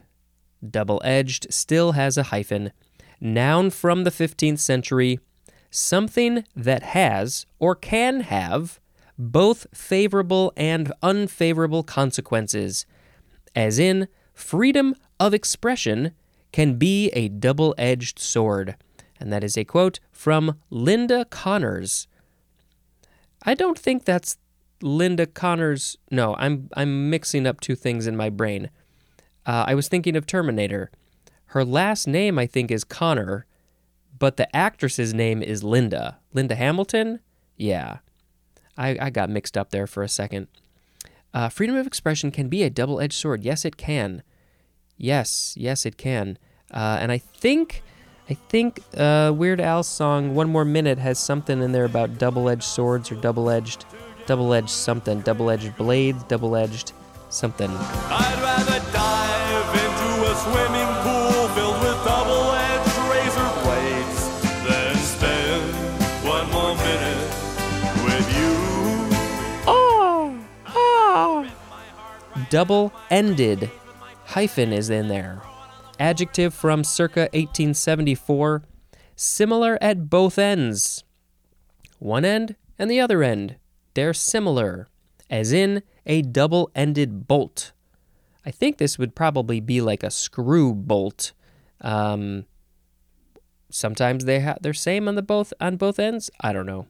Double 0.68 1.00
edged 1.04 1.52
still 1.52 1.92
has 1.92 2.16
a 2.16 2.25
hyphen. 2.25 2.73
Noun 3.20 3.70
from 3.70 4.04
the 4.04 4.11
15th 4.11 4.58
century. 4.58 5.20
Something 5.70 6.44
that 6.56 6.82
has 6.82 7.47
or 7.58 7.75
can 7.75 8.20
have 8.20 8.80
both 9.18 9.66
favorable 9.75 10.52
and 10.56 10.92
unfavorable 11.02 11.82
consequences, 11.82 12.87
as 13.54 13.78
in, 13.78 14.06
freedom 14.32 14.94
of 15.18 15.35
expression 15.35 16.12
can 16.52 16.76
be 16.76 17.08
a 17.11 17.28
double 17.28 17.75
edged 17.76 18.18
sword. 18.18 18.76
And 19.20 19.32
that 19.32 19.44
is 19.44 19.56
a 19.56 19.64
quote 19.64 20.00
from 20.12 20.58
Linda 20.70 21.25
Connors. 21.25 22.06
I 23.42 23.54
don't 23.54 23.78
think 23.78 24.04
that's 24.04 24.37
Linda 24.82 25.26
Connors. 25.26 25.96
No, 26.10 26.37
I'm, 26.37 26.68
I'm 26.75 27.10
mixing 27.10 27.46
up 27.46 27.60
two 27.60 27.75
things 27.75 28.06
in 28.06 28.16
my 28.16 28.30
brain. 28.30 28.70
Uh, 29.46 29.64
I 29.66 29.75
was 29.75 29.88
thinking 29.88 30.16
of 30.16 30.26
Terminator. 30.26 30.90
Her 31.46 31.64
last 31.64 32.06
name, 32.06 32.38
I 32.38 32.46
think, 32.46 32.70
is 32.70 32.84
Connor, 32.84 33.46
but 34.18 34.37
the 34.37 34.54
actress's 34.54 35.14
name 35.14 35.42
is 35.42 35.64
Linda. 35.64 36.18
Linda 36.32 36.54
Hamilton? 36.54 37.20
Yeah. 37.56 37.98
I, 38.76 38.96
I 39.00 39.10
got 39.10 39.30
mixed 39.30 39.56
up 39.56 39.70
there 39.70 39.87
for 39.87 40.02
a 40.02 40.08
second. 40.08 40.48
Uh, 41.34 41.48
freedom 41.48 41.76
of 41.76 41.87
expression 41.87 42.30
can 42.30 42.48
be 42.48 42.62
a 42.62 42.70
double 42.70 43.00
edged 43.00 43.14
sword. 43.14 43.44
Yes, 43.44 43.64
it 43.64 43.76
can. 43.76 44.22
Yes, 44.96 45.54
yes, 45.56 45.87
it 45.87 45.96
can. 45.96 46.38
Uh, 46.70 46.98
and 47.00 47.10
I 47.10 47.18
think, 47.18 47.82
I 48.30 48.35
think 48.35 48.82
uh, 48.94 49.32
Weird 49.35 49.58
Al's 49.58 49.88
song 49.88 50.35
"One 50.35 50.50
More 50.50 50.66
Minute" 50.66 50.99
has 50.99 51.18
something 51.18 51.62
in 51.62 51.73
there 51.73 51.87
about 51.87 52.18
double-edged 52.18 52.62
swords 52.62 53.11
or 53.11 53.14
double-edged, 53.14 53.87
double-edged 54.26 54.68
something, 54.68 55.23
double-edged 55.23 55.75
blades, 55.78 56.23
double-edged 56.25 56.92
something. 57.30 57.70
I'd 57.70 58.38
rather 58.42 58.80
dive 58.92 59.75
into 59.75 60.08
a 60.28 60.35
swimming 60.44 60.92
pool 61.00 61.49
filled 61.56 61.80
with 61.80 62.04
double-edged 62.04 62.99
razor 63.08 63.49
blades 63.64 64.20
than 64.68 64.94
spend 64.97 65.73
one 66.28 66.50
more 66.50 66.76
minute 66.76 67.32
with 68.04 68.28
you. 68.37 68.52
Oh, 69.66 70.38
oh. 70.76 71.49
Double-ended 72.50 73.70
hyphen 74.26 74.75
is 74.75 74.90
in 74.90 75.08
there. 75.08 75.40
Adjective 75.99 76.55
from 76.55 76.85
circa 76.85 77.23
1874. 77.33 78.62
Similar 79.17 79.78
at 79.81 80.09
both 80.09 80.38
ends. 80.38 81.02
One 81.99 82.25
end 82.25 82.55
and 82.78 82.90
the 82.90 83.00
other 83.00 83.23
end. 83.23 83.57
They're 83.95 84.14
similar, 84.14 84.87
as 85.28 85.52
in 85.52 85.83
a 86.07 86.23
double 86.23 86.71
ended 86.75 87.26
bolt. 87.26 87.73
I 88.47 88.50
think 88.52 88.78
this 88.78 88.99
would 88.99 89.14
probably 89.14 89.61
be 89.61 89.81
like 89.81 90.02
a 90.02 90.11
screw 90.11 90.73
bolt. 90.73 91.33
Um, 91.81 92.47
sometimes 93.71 94.25
they 94.25 94.40
ha- 94.40 94.57
they're 94.61 94.73
same 94.73 95.09
on 95.09 95.17
the 95.17 95.23
both 95.23 95.52
on 95.61 95.76
both 95.76 95.99
ends. 95.99 96.31
I 96.40 96.52
don't 96.52 96.67
know. 96.67 96.87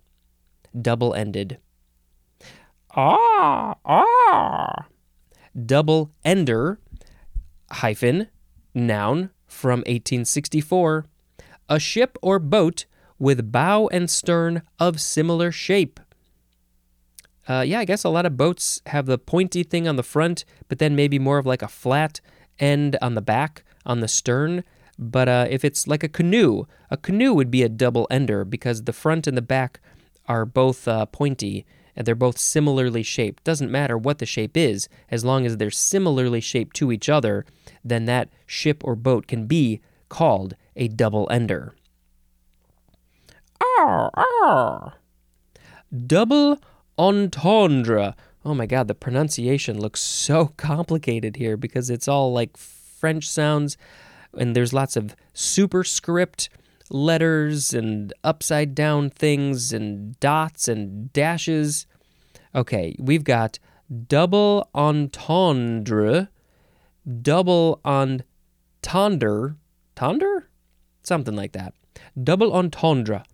Double 0.79 1.15
ended. 1.15 1.59
Ah 2.95 3.75
ah. 3.85 4.87
Double 5.67 6.12
ender 6.25 6.79
hyphen 7.71 8.29
noun 8.87 9.30
from 9.47 9.80
1864. 9.80 11.06
A 11.68 11.78
ship 11.78 12.16
or 12.23 12.38
boat 12.38 12.87
with 13.18 13.52
bow 13.52 13.88
and 13.88 14.08
stern 14.08 14.62
of 14.78 15.00
similar 15.00 15.50
shape. 15.50 16.00
Uh, 17.49 17.62
yeah, 17.66 17.80
I 17.80 17.85
guess 17.85 18.04
a 18.04 18.11
lot 18.11 18.26
of 18.26 18.37
boats 18.37 18.82
have 18.87 19.06
the 19.06 19.18
pointy 19.18 19.62
thing 19.62 19.88
on 19.88 19.97
the 19.97 20.02
front, 20.02 20.44
but 20.68 20.78
then 20.78 20.94
maybe 20.94 21.18
more 21.18 21.38
of 21.38 21.47
like 21.47 21.62
a 21.62 21.68
flat 21.68 22.20
end 22.58 22.97
on 23.00 23.14
the 23.14 23.23
back, 23.23 23.64
on 23.87 24.00
the 24.00 24.08
stern. 24.08 24.64
But 24.99 25.28
uh, 25.28 25.47
if 25.49 25.64
it's 25.64 25.87
like 25.87 26.02
a 26.02 26.08
canoe, 26.08 26.64
a 26.90 26.97
canoe 26.97 27.32
would 27.32 27.50
be 27.50 27.62
a 27.62 27.68
double 27.68 28.06
ender 28.11 28.44
because 28.44 28.82
the 28.82 28.92
front 28.92 29.26
and 29.26 29.37
the 29.37 29.42
back 29.42 29.80
are 30.26 30.44
both 30.44 30.87
uh, 30.87 31.06
pointy 31.06 31.64
and 31.99 32.07
they're 32.07 32.14
both 32.14 32.38
similarly 32.38 33.02
shaped. 33.02 33.43
Doesn't 33.43 33.73
matter 33.73 33.99
what 33.99 34.19
the 34.19 34.25
shape 34.25 34.57
is, 34.57 34.88
as 35.11 35.25
long 35.25 35.45
as 35.45 35.57
they're 35.57 35.69
similarly 35.69 36.40
shaped 36.40 36.76
to 36.76 36.93
each 36.93 37.09
other, 37.09 37.45
then 37.85 38.05
that 38.05 38.28
ship 38.47 38.83
or 38.85 38.95
boat 38.95 39.26
can 39.26 39.47
be 39.47 39.81
called 40.09 40.55
a 40.76 40.87
double 40.87 41.26
ender. 41.28 41.75
Ah 43.61 44.95
Double 46.07 46.61
entendre. 46.97 48.14
Oh 48.45 48.55
my 48.55 48.67
god, 48.67 48.87
the 48.87 48.95
pronunciation 48.95 49.81
looks 49.81 50.00
so 50.00 50.47
complicated 50.57 51.35
here 51.35 51.57
because 51.57 51.90
it's 51.90 52.07
all 52.07 52.33
like 52.33 52.57
French 52.57 53.28
sounds 53.28 53.76
and 54.38 54.55
there's 54.55 54.73
lots 54.73 54.97
of 54.97 55.17
superscript 55.35 56.49
letters 56.90 57.75
and 57.75 58.12
upside 58.25 58.75
down 58.75 59.11
things 59.11 59.73
and 59.73 60.18
dots 60.21 60.68
and 60.68 61.12
dashes. 61.12 61.87
Okay, 62.54 62.97
we've 62.99 63.25
got 63.25 63.59
double 64.07 64.68
entendre, 64.75 66.30
double 67.23 67.80
entendre, 67.85 69.57
tonder? 69.95 70.49
Something 71.02 71.37
like 71.37 71.52
that. 71.52 71.75
Double 72.23 72.52
entendre. 72.52 73.25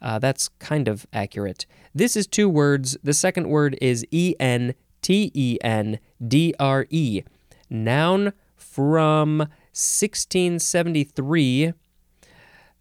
Uh, 0.00 0.18
that's 0.18 0.48
kind 0.58 0.88
of 0.88 1.06
accurate. 1.12 1.66
This 1.94 2.16
is 2.16 2.26
two 2.26 2.48
words. 2.48 2.96
The 3.02 3.14
second 3.14 3.48
word 3.48 3.78
is 3.80 4.04
E 4.10 4.34
N 4.38 4.74
T 5.00 5.30
E 5.32 5.56
N 5.62 5.98
D 6.26 6.54
R 6.60 6.86
E. 6.90 7.22
Noun 7.70 8.34
from 8.54 9.38
1673. 9.72 11.72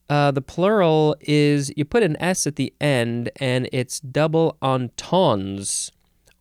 Uh, 0.10 0.32
the 0.32 0.42
plural 0.42 1.16
is 1.22 1.72
you 1.78 1.86
put 1.86 2.04
an 2.04 2.18
S 2.20 2.46
at 2.46 2.56
the 2.56 2.74
end 2.82 3.32
and 3.38 3.70
it's 3.72 4.00
double 4.00 4.58
entendres 4.62 5.92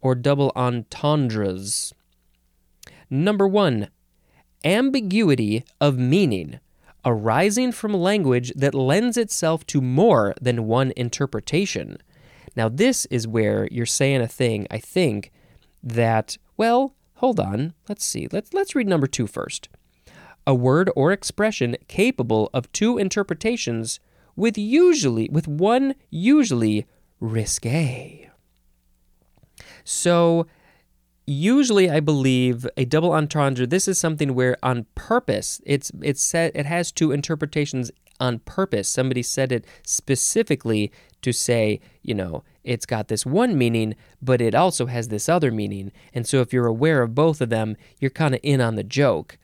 or 0.01 0.15
double 0.15 0.53
entendres. 0.57 1.95
Number 3.09 3.47
one, 3.47 3.89
ambiguity 4.65 5.65
of 5.81 5.99
meaning 5.99 6.61
arising 7.05 7.73
from 7.73 7.95
language 7.95 8.53
that 8.55 8.75
lends 8.75 9.17
itself 9.17 9.67
to 9.67 9.81
more 9.81 10.35
than 10.41 10.67
one 10.67 10.93
interpretation. 10.97 11.99
Now, 12.55 12.69
this 12.69 13.07
is 13.07 13.27
where 13.27 13.69
you're 13.71 13.87
saying 13.87 14.21
a 14.21 14.29
thing, 14.29 14.67
I 14.71 14.79
think, 14.79 15.33
that, 15.83 16.37
well, 16.57 16.95
hold 17.15 17.41
on. 17.41 17.75
Let's 17.89 18.05
see. 18.05 18.29
Let's, 18.31 18.53
let's 18.53 18.75
read 18.75 18.87
number 18.87 19.07
two 19.07 19.27
first. 19.27 19.69
A 20.47 20.55
word 20.55 20.91
or 20.97 21.13
expression 21.13 21.77
capable 21.89 22.51
of 22.53 22.71
two 22.73 22.99
interpretations 22.99 24.01
with 24.35 24.59
usually 24.59 25.29
with 25.31 25.47
one 25.47 25.95
usually 26.11 26.87
risque. 27.21 28.31
So 29.85 30.47
usually 31.27 31.89
I 31.91 32.01
believe 32.01 32.67
a 32.77 32.85
double 32.85 33.13
entendre 33.13 33.67
this 33.67 33.87
is 33.87 33.99
something 33.99 34.35
where 34.35 34.57
on 34.63 34.87
purpose 34.97 35.61
it's 35.65 35.93
it's 36.03 36.23
said 36.23 36.51
it 36.55 36.67
has 36.67 36.91
two 36.91 37.13
interpretations 37.13 37.93
on 38.23 38.39
purpose. 38.41 38.89
Somebody 38.89 39.23
said 39.23 39.51
it 39.51 39.65
specifically 39.85 40.93
to 41.23 41.33
say, 41.33 41.81
you 42.03 42.15
know, 42.15 42.45
it's 42.63 42.87
got 42.87 43.09
this 43.09 43.27
one 43.27 43.59
meaning, 43.59 43.97
but 44.21 44.41
it 44.41 44.55
also 44.55 44.87
has 44.87 45.09
this 45.09 45.29
other 45.29 45.51
meaning. 45.51 45.91
And 46.15 46.27
so 46.27 46.41
if 46.41 46.53
you're 46.53 46.67
aware 46.67 47.03
of 47.03 47.15
both 47.15 47.41
of 47.41 47.51
them, 47.51 47.77
you're 47.99 48.11
kind 48.11 48.35
of 48.35 48.41
in 48.43 48.61
on 48.61 48.77
the 48.77 48.85
joke. 48.85 49.39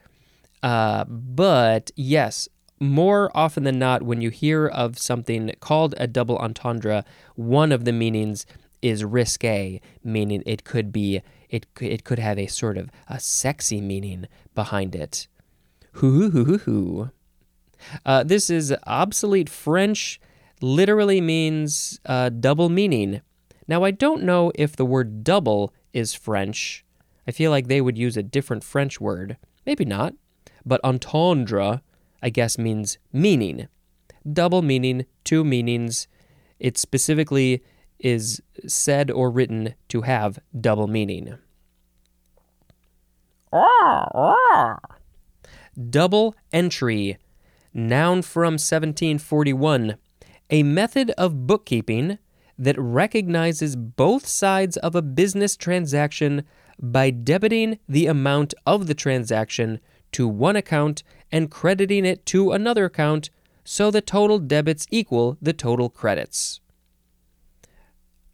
Uh, 0.61 1.05
but 1.05 1.91
yes, 1.95 2.49
more 2.79 3.31
often 3.35 3.63
than 3.63 3.79
not, 3.79 4.03
when 4.03 4.21
you 4.21 4.29
hear 4.29 4.67
of 4.67 4.97
something 4.97 5.51
called 5.59 5.95
a 5.97 6.07
double 6.07 6.37
entendre, 6.37 7.03
one 7.35 7.71
of 7.71 7.85
the 7.85 7.91
meanings 7.91 8.45
is 8.81 9.03
risque, 9.03 9.81
meaning 10.03 10.43
it 10.45 10.63
could 10.63 10.91
be 10.91 11.21
it 11.49 11.65
it 11.81 12.03
could 12.03 12.19
have 12.19 12.37
a 12.37 12.47
sort 12.47 12.77
of 12.77 12.89
a 13.07 13.19
sexy 13.19 13.81
meaning 13.81 14.27
behind 14.55 14.95
it. 14.95 15.27
Hoo 15.93 16.29
hoo 16.29 16.45
hoo 16.45 16.57
hoo. 16.59 17.11
Uh, 18.05 18.23
this 18.23 18.49
is 18.49 18.73
obsolete 18.85 19.49
French, 19.49 20.19
literally 20.61 21.21
means 21.21 21.99
uh, 22.05 22.29
double 22.29 22.69
meaning. 22.69 23.21
Now 23.67 23.83
I 23.83 23.91
don't 23.91 24.23
know 24.23 24.51
if 24.55 24.75
the 24.75 24.85
word 24.85 25.23
double 25.23 25.73
is 25.93 26.13
French. 26.13 26.85
I 27.27 27.31
feel 27.31 27.51
like 27.51 27.67
they 27.67 27.81
would 27.81 27.97
use 27.97 28.17
a 28.17 28.23
different 28.23 28.63
French 28.63 28.99
word. 28.99 29.37
Maybe 29.65 29.85
not. 29.85 30.13
But 30.65 30.83
entendre, 30.83 31.81
I 32.21 32.29
guess, 32.29 32.57
means 32.57 32.97
meaning. 33.13 33.67
Double 34.31 34.61
meaning, 34.61 35.05
two 35.23 35.43
meanings. 35.43 36.07
It 36.59 36.77
specifically 36.77 37.63
is 37.99 38.41
said 38.67 39.11
or 39.11 39.29
written 39.29 39.75
to 39.89 40.01
have 40.01 40.39
double 40.59 40.87
meaning. 40.87 41.37
Double 45.89 46.35
entry, 46.51 47.17
noun 47.73 48.21
from 48.21 48.53
1741, 48.53 49.95
a 50.49 50.63
method 50.63 51.11
of 51.11 51.47
bookkeeping 51.47 52.19
that 52.57 52.75
recognizes 52.77 53.75
both 53.75 54.27
sides 54.27 54.75
of 54.77 54.93
a 54.93 55.01
business 55.01 55.55
transaction 55.55 56.43
by 56.81 57.11
debiting 57.11 57.79
the 57.87 58.07
amount 58.07 58.53
of 58.65 58.87
the 58.87 58.93
transaction 58.93 59.79
to 60.11 60.27
one 60.27 60.55
account 60.55 61.03
and 61.31 61.51
crediting 61.51 62.05
it 62.05 62.25
to 62.27 62.51
another 62.51 62.85
account 62.85 63.29
so 63.63 63.91
the 63.91 64.01
total 64.01 64.39
debits 64.39 64.87
equal 64.89 65.37
the 65.41 65.53
total 65.53 65.89
credits. 65.89 66.59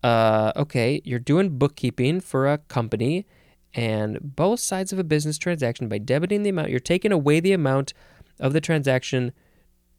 Uh, 0.01 0.53
okay, 0.55 1.01
you're 1.03 1.19
doing 1.19 1.57
bookkeeping 1.57 2.21
for 2.21 2.47
a 2.47 2.59
company 2.59 3.25
and 3.73 4.17
both 4.21 4.59
sides 4.59 4.93
of 4.93 4.99
a 4.99 5.03
business 5.03 5.37
transaction 5.37 5.89
by 5.89 5.99
debiting 5.99 6.43
the 6.43 6.49
amount 6.49 6.69
you're 6.69 6.79
taking 6.79 7.11
away 7.11 7.39
the 7.39 7.51
amount 7.51 7.93
of 8.39 8.53
the 8.53 8.61
transaction 8.61 9.33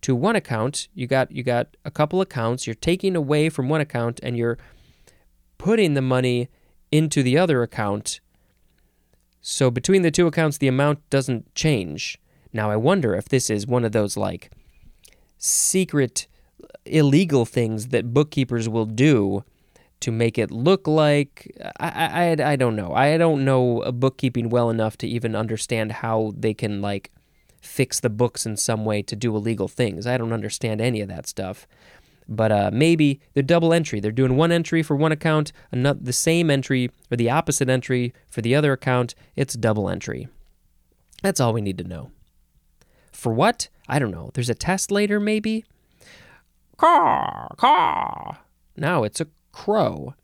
to 0.00 0.14
one 0.14 0.36
account 0.36 0.88
you 0.94 1.06
got 1.06 1.30
you 1.30 1.42
got 1.42 1.76
a 1.84 1.90
couple 1.90 2.20
accounts 2.20 2.66
you're 2.66 2.74
taking 2.74 3.14
away 3.14 3.48
from 3.48 3.68
one 3.68 3.80
account 3.80 4.18
and 4.22 4.36
you're 4.36 4.56
putting 5.58 5.94
the 5.94 6.02
money 6.02 6.48
into 6.90 7.22
the 7.22 7.36
other 7.36 7.62
account 7.62 8.20
so 9.48 9.70
between 9.70 10.02
the 10.02 10.10
two 10.10 10.26
accounts 10.26 10.58
the 10.58 10.68
amount 10.68 10.98
doesn't 11.08 11.54
change 11.54 12.18
now 12.52 12.70
i 12.70 12.76
wonder 12.76 13.14
if 13.14 13.28
this 13.28 13.48
is 13.48 13.66
one 13.66 13.84
of 13.84 13.92
those 13.92 14.16
like 14.16 14.50
secret 15.38 16.26
illegal 16.84 17.44
things 17.44 17.88
that 17.88 18.12
bookkeepers 18.12 18.68
will 18.68 18.86
do 18.86 19.44
to 20.00 20.12
make 20.12 20.38
it 20.38 20.50
look 20.50 20.86
like 20.86 21.50
I, 21.80 22.36
I, 22.38 22.52
I 22.52 22.56
don't 22.56 22.76
know. 22.76 22.92
I 22.92 23.16
don't 23.16 23.44
know 23.44 23.80
bookkeeping 23.92 24.50
well 24.50 24.70
enough 24.70 24.96
to 24.98 25.08
even 25.08 25.34
understand 25.34 25.92
how 25.92 26.32
they 26.36 26.54
can 26.54 26.82
like 26.82 27.10
fix 27.60 28.00
the 28.00 28.10
books 28.10 28.46
in 28.46 28.56
some 28.56 28.84
way 28.84 29.02
to 29.02 29.16
do 29.16 29.34
illegal 29.34 29.68
things. 29.68 30.06
I 30.06 30.18
don't 30.18 30.32
understand 30.32 30.80
any 30.80 31.00
of 31.00 31.08
that 31.08 31.26
stuff. 31.26 31.66
But 32.28 32.52
uh, 32.52 32.70
maybe 32.72 33.20
they're 33.34 33.42
double 33.42 33.72
entry. 33.72 34.00
They're 34.00 34.10
doing 34.10 34.36
one 34.36 34.50
entry 34.50 34.82
for 34.82 34.96
one 34.96 35.12
account, 35.12 35.52
another, 35.70 36.00
the 36.02 36.12
same 36.12 36.50
entry 36.50 36.90
or 37.10 37.16
the 37.16 37.30
opposite 37.30 37.68
entry 37.68 38.12
for 38.28 38.42
the 38.42 38.54
other 38.54 38.72
account. 38.72 39.14
It's 39.36 39.54
double 39.54 39.88
entry. 39.88 40.28
That's 41.22 41.40
all 41.40 41.52
we 41.52 41.60
need 41.60 41.78
to 41.78 41.84
know. 41.84 42.10
For 43.12 43.32
what? 43.32 43.68
I 43.88 43.98
don't 43.98 44.10
know. 44.10 44.30
There's 44.34 44.50
a 44.50 44.54
test 44.54 44.90
later, 44.90 45.20
maybe? 45.20 45.64
Caw, 46.76 47.48
caw. 47.56 48.36
Now 48.76 49.04
it's 49.04 49.20
a 49.20 49.28
crow. 49.52 50.14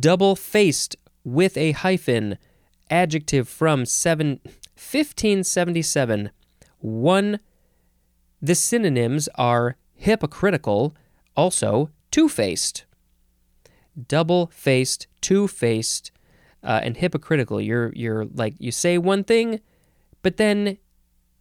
Double 0.00 0.36
faced 0.36 0.96
with 1.24 1.56
a 1.56 1.72
hyphen, 1.72 2.38
adjective 2.90 3.48
from 3.48 3.86
seven, 3.86 4.40
1577. 4.76 6.30
One, 6.80 7.40
the 8.42 8.54
synonyms 8.54 9.28
are 9.36 9.76
hypocritical, 9.94 10.94
also 11.36 11.90
two 12.10 12.28
faced. 12.28 12.84
Double 14.08 14.48
faced, 14.48 15.06
two 15.20 15.46
faced, 15.46 16.10
uh, 16.62 16.80
and 16.82 16.96
hypocritical. 16.96 17.60
You're, 17.60 17.92
you're 17.94 18.24
like, 18.26 18.54
you 18.58 18.72
say 18.72 18.98
one 18.98 19.24
thing, 19.24 19.60
but 20.22 20.36
then 20.36 20.78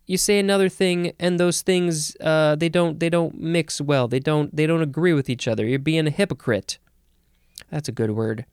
you 0.06 0.18
say 0.18 0.38
another 0.38 0.70
thing 0.70 1.14
and 1.20 1.40
those 1.40 1.62
things 1.62 2.16
uh, 2.20 2.56
they 2.56 2.68
don't 2.68 3.00
they 3.00 3.10
don't 3.10 3.40
mix 3.40 3.80
well 3.80 4.06
they 4.10 4.20
don't 4.20 4.54
they 4.54 4.68
don't 4.68 4.82
agree 4.82 5.14
with 5.14 5.30
each 5.30 5.48
other 5.48 5.66
you're 5.66 5.80
being 5.80 6.06
a 6.06 6.10
hypocrite 6.10 6.78
that's 7.74 7.90
a 7.90 7.92
good 7.92 8.12
word. 8.12 8.46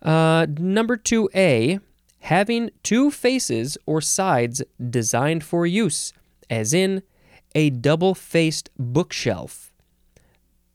Uh, 0.00 0.46
number 0.58 0.96
2A, 0.96 1.80
having 2.20 2.70
two 2.84 3.10
faces 3.10 3.76
or 3.86 4.00
sides 4.00 4.62
designed 4.78 5.42
for 5.42 5.66
use, 5.66 6.12
as 6.48 6.72
in 6.72 7.02
a 7.56 7.70
double 7.70 8.14
faced 8.14 8.70
bookshelf. 8.78 9.72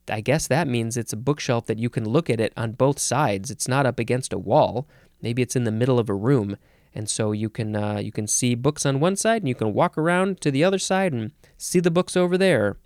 I 0.09 0.21
guess 0.21 0.47
that 0.47 0.67
means 0.67 0.97
it's 0.97 1.13
a 1.13 1.17
bookshelf 1.17 1.65
that 1.67 1.79
you 1.79 1.89
can 1.89 2.07
look 2.07 2.29
at 2.29 2.39
it 2.39 2.53
on 2.57 2.73
both 2.73 2.99
sides. 2.99 3.51
It's 3.51 3.67
not 3.67 3.85
up 3.85 3.99
against 3.99 4.33
a 4.33 4.37
wall. 4.37 4.87
Maybe 5.21 5.41
it's 5.41 5.55
in 5.55 5.63
the 5.63 5.71
middle 5.71 5.99
of 5.99 6.09
a 6.09 6.13
room, 6.13 6.57
and 6.93 7.09
so 7.09 7.31
you 7.31 7.49
can 7.49 7.75
uh, 7.75 7.97
you 7.97 8.11
can 8.11 8.27
see 8.27 8.55
books 8.55 8.85
on 8.85 8.99
one 8.99 9.15
side, 9.15 9.41
and 9.41 9.49
you 9.49 9.55
can 9.55 9.73
walk 9.73 9.97
around 9.97 10.41
to 10.41 10.51
the 10.51 10.63
other 10.63 10.79
side 10.79 11.13
and 11.13 11.31
see 11.57 11.79
the 11.79 11.91
books 11.91 12.15
over 12.15 12.37
there. 12.37 12.77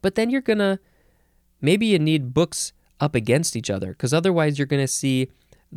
But 0.00 0.14
then 0.14 0.30
you're 0.30 0.40
gonna 0.40 0.78
maybe 1.60 1.86
you 1.86 1.98
need 1.98 2.34
books 2.34 2.72
up 3.00 3.14
against 3.14 3.56
each 3.56 3.70
other 3.70 3.88
because 3.88 4.14
otherwise 4.14 4.58
you're 4.58 4.66
to 4.66 4.86
see 4.86 5.30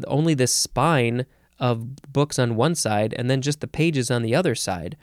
only 0.07 0.33
the 0.33 0.47
spine 0.47 1.25
of 1.59 1.95
books 2.11 2.39
on 2.39 2.55
one 2.55 2.75
side 2.75 3.13
and 3.17 3.29
then 3.29 3.41
just 3.41 3.61
the 3.61 3.67
pages 3.67 4.09
on 4.09 4.23
the 4.23 4.35
other 4.35 4.55
side. 4.55 4.97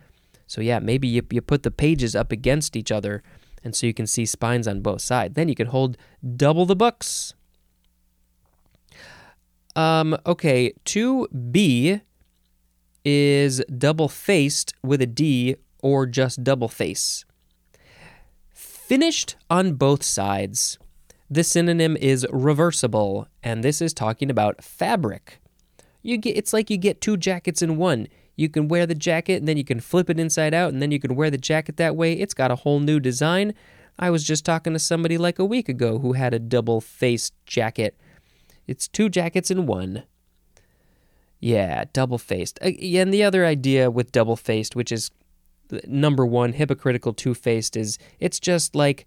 So 0.46 0.61
yeah, 0.61 0.79
maybe 0.79 1.07
you, 1.07 1.22
you 1.31 1.40
put 1.40 1.62
the 1.62 1.70
pages 1.70 2.16
up 2.16 2.33
against 2.33 2.74
each 2.74 2.90
other 2.90 3.22
And 3.68 3.76
so 3.76 3.87
you 3.87 3.92
can 3.92 4.07
see 4.07 4.24
spines 4.24 4.66
on 4.66 4.81
both 4.81 5.02
sides. 5.02 5.35
Then 5.35 5.50
you 5.50 5.54
can 5.54 5.66
hold 5.66 5.98
double 6.38 6.64
the 6.64 6.74
books. 6.74 7.35
Um, 9.76 10.16
okay, 10.24 10.72
2B 10.87 12.00
is 13.04 13.62
double 13.76 14.09
faced 14.09 14.72
with 14.83 15.02
a 15.02 15.07
D 15.07 15.57
or 15.83 16.07
just 16.07 16.42
double 16.42 16.68
face. 16.68 17.26
Finished 18.50 19.37
on 19.50 19.74
both 19.74 20.02
sides. 20.02 20.78
The 21.28 21.44
synonym 21.44 21.94
is 21.98 22.26
reversible, 22.33 23.28
and 23.42 23.62
this 23.62 23.83
is 23.83 23.92
talking 23.92 24.31
about 24.31 24.64
fabric. 24.64 25.40
You 26.00 26.16
get 26.16 26.38
it's 26.38 26.54
like 26.54 26.70
you 26.70 26.78
get 26.78 27.02
two 27.02 27.18
jackets 27.18 27.61
in 27.61 27.76
one. 27.76 28.09
You 28.38 28.48
can 28.48 28.68
wear 28.68 28.87
the 28.87 28.94
jacket 28.94 29.40
and 29.40 29.48
then 29.48 29.57
you 29.57 29.64
can 29.64 29.81
flip 29.81 30.09
it 30.09 30.20
inside 30.20 30.55
out 30.55 30.72
and 30.72 30.81
then 30.81 30.92
you 30.92 31.01
can 31.01 31.16
wear 31.16 31.29
the 31.29 31.37
jacket 31.37 31.77
that 31.79 31.96
way. 31.96 32.12
It's 32.12 32.35
got 32.35 32.53
a 32.53 32.57
whole 32.57 32.79
new 32.79 33.01
design. 33.01 33.53
I 33.98 34.11
was 34.11 34.22
just 34.22 34.44
talking 34.44 34.72
to 34.74 34.79
somebody 34.79 35.18
like 35.18 35.40
a 35.40 35.44
week 35.44 35.68
ago 35.68 35.98
who 35.98 36.12
had 36.12 36.33
a 36.33 36.38
double 36.38 36.81
faced 36.81 37.35
jacket. 37.46 37.98
It's 38.68 38.87
two 38.87 39.09
jackets 39.09 39.51
in 39.51 39.66
one. 39.66 40.05
Yeah, 41.40 41.87
double 41.92 42.16
faced. 42.16 42.61
And 42.62 43.12
the 43.12 43.24
other 43.24 43.44
idea 43.44 43.90
with 43.90 44.12
double 44.12 44.37
faced, 44.37 44.77
which 44.77 44.92
is 44.92 45.11
number 45.88 46.24
one, 46.24 46.53
hypocritical, 46.53 47.14
two 47.14 47.35
faced, 47.35 47.77
is 47.77 47.98
it's 48.20 48.38
just 48.38 48.77
like 48.77 49.05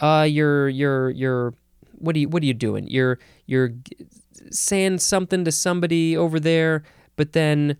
uh 0.00 0.26
you're 0.28 0.68
you're 0.68 1.10
you're 1.10 1.54
what 1.92 2.16
are 2.16 2.18
you 2.18 2.28
what 2.28 2.42
are 2.42 2.46
you 2.46 2.54
doing? 2.54 2.88
You're 2.88 3.20
you're 3.46 3.70
saying 4.50 4.98
something 4.98 5.44
to 5.44 5.52
somebody 5.52 6.16
over 6.16 6.40
there, 6.40 6.82
but 7.14 7.34
then 7.34 7.76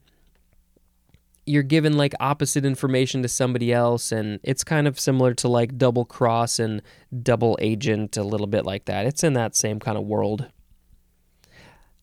you're 1.48 1.62
given 1.62 1.96
like 1.96 2.14
opposite 2.20 2.64
information 2.64 3.22
to 3.22 3.28
somebody 3.28 3.72
else 3.72 4.12
and 4.12 4.40
it's 4.42 4.64
kind 4.64 4.86
of 4.86 4.98
similar 5.00 5.34
to 5.34 5.48
like 5.48 5.78
double 5.78 6.04
cross 6.04 6.58
and 6.58 6.82
double 7.22 7.58
agent 7.60 8.16
a 8.16 8.22
little 8.22 8.46
bit 8.46 8.64
like 8.64 8.84
that. 8.84 9.06
It's 9.06 9.24
in 9.24 9.32
that 9.34 9.56
same 9.56 9.80
kind 9.80 9.96
of 9.96 10.04
world. 10.04 10.48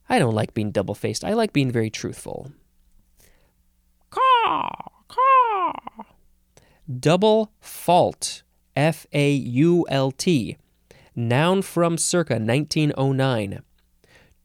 I 0.07 0.19
don't 0.19 0.35
like 0.35 0.53
being 0.53 0.71
double 0.71 0.95
faced. 0.95 1.23
I 1.23 1.33
like 1.33 1.53
being 1.53 1.71
very 1.71 1.89
truthful. 1.89 2.51
Caw, 4.09 4.69
caw. 5.07 5.73
Double 6.99 7.51
fault. 7.59 8.43
F 8.75 9.07
A 9.13 9.31
U 9.31 9.85
L 9.89 10.11
T. 10.11 10.57
Noun 11.15 11.61
from 11.61 11.97
circa 11.97 12.33
1909. 12.33 13.61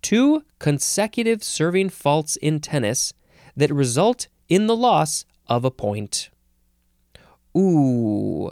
Two 0.03 0.45
consecutive 0.59 1.43
serving 1.43 1.91
faults 1.91 2.37
in 2.37 2.61
tennis 2.61 3.13
that 3.57 3.73
result 3.73 4.29
in 4.51 4.67
the 4.67 4.77
loss 4.77 5.25
of 5.47 5.65
a 5.65 5.71
point. 5.71 6.29
Ooh. 7.57 8.51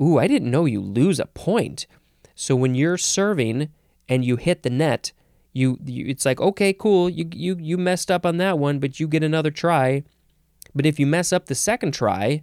Ooh, 0.00 0.18
I 0.18 0.26
didn't 0.26 0.50
know 0.50 0.64
you 0.64 0.80
lose 0.80 1.20
a 1.20 1.26
point. 1.26 1.86
So 2.34 2.56
when 2.56 2.74
you're 2.74 2.98
serving 2.98 3.68
and 4.08 4.24
you 4.24 4.36
hit 4.36 4.64
the 4.64 4.70
net, 4.70 5.12
you, 5.54 5.78
you 5.84 6.06
it's 6.08 6.26
like 6.26 6.40
okay 6.40 6.72
cool 6.72 7.08
you 7.08 7.28
you 7.32 7.56
you 7.60 7.78
messed 7.78 8.10
up 8.10 8.26
on 8.26 8.38
that 8.38 8.58
one 8.58 8.80
but 8.80 8.98
you 8.98 9.06
get 9.06 9.22
another 9.22 9.52
try 9.52 10.02
but 10.74 10.84
if 10.84 10.98
you 10.98 11.06
mess 11.06 11.32
up 11.32 11.46
the 11.46 11.54
second 11.54 11.94
try 11.94 12.42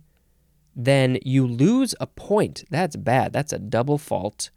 then 0.73 1.19
you 1.23 1.45
lose 1.45 1.93
a 1.99 2.07
point 2.07 2.63
that's 2.69 2.95
bad 2.95 3.33
that's 3.33 3.51
a 3.51 3.59
double 3.59 3.97
fault 3.97 4.49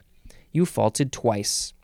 you 0.52 0.64
faulted 0.64 1.11
twice 1.11 1.74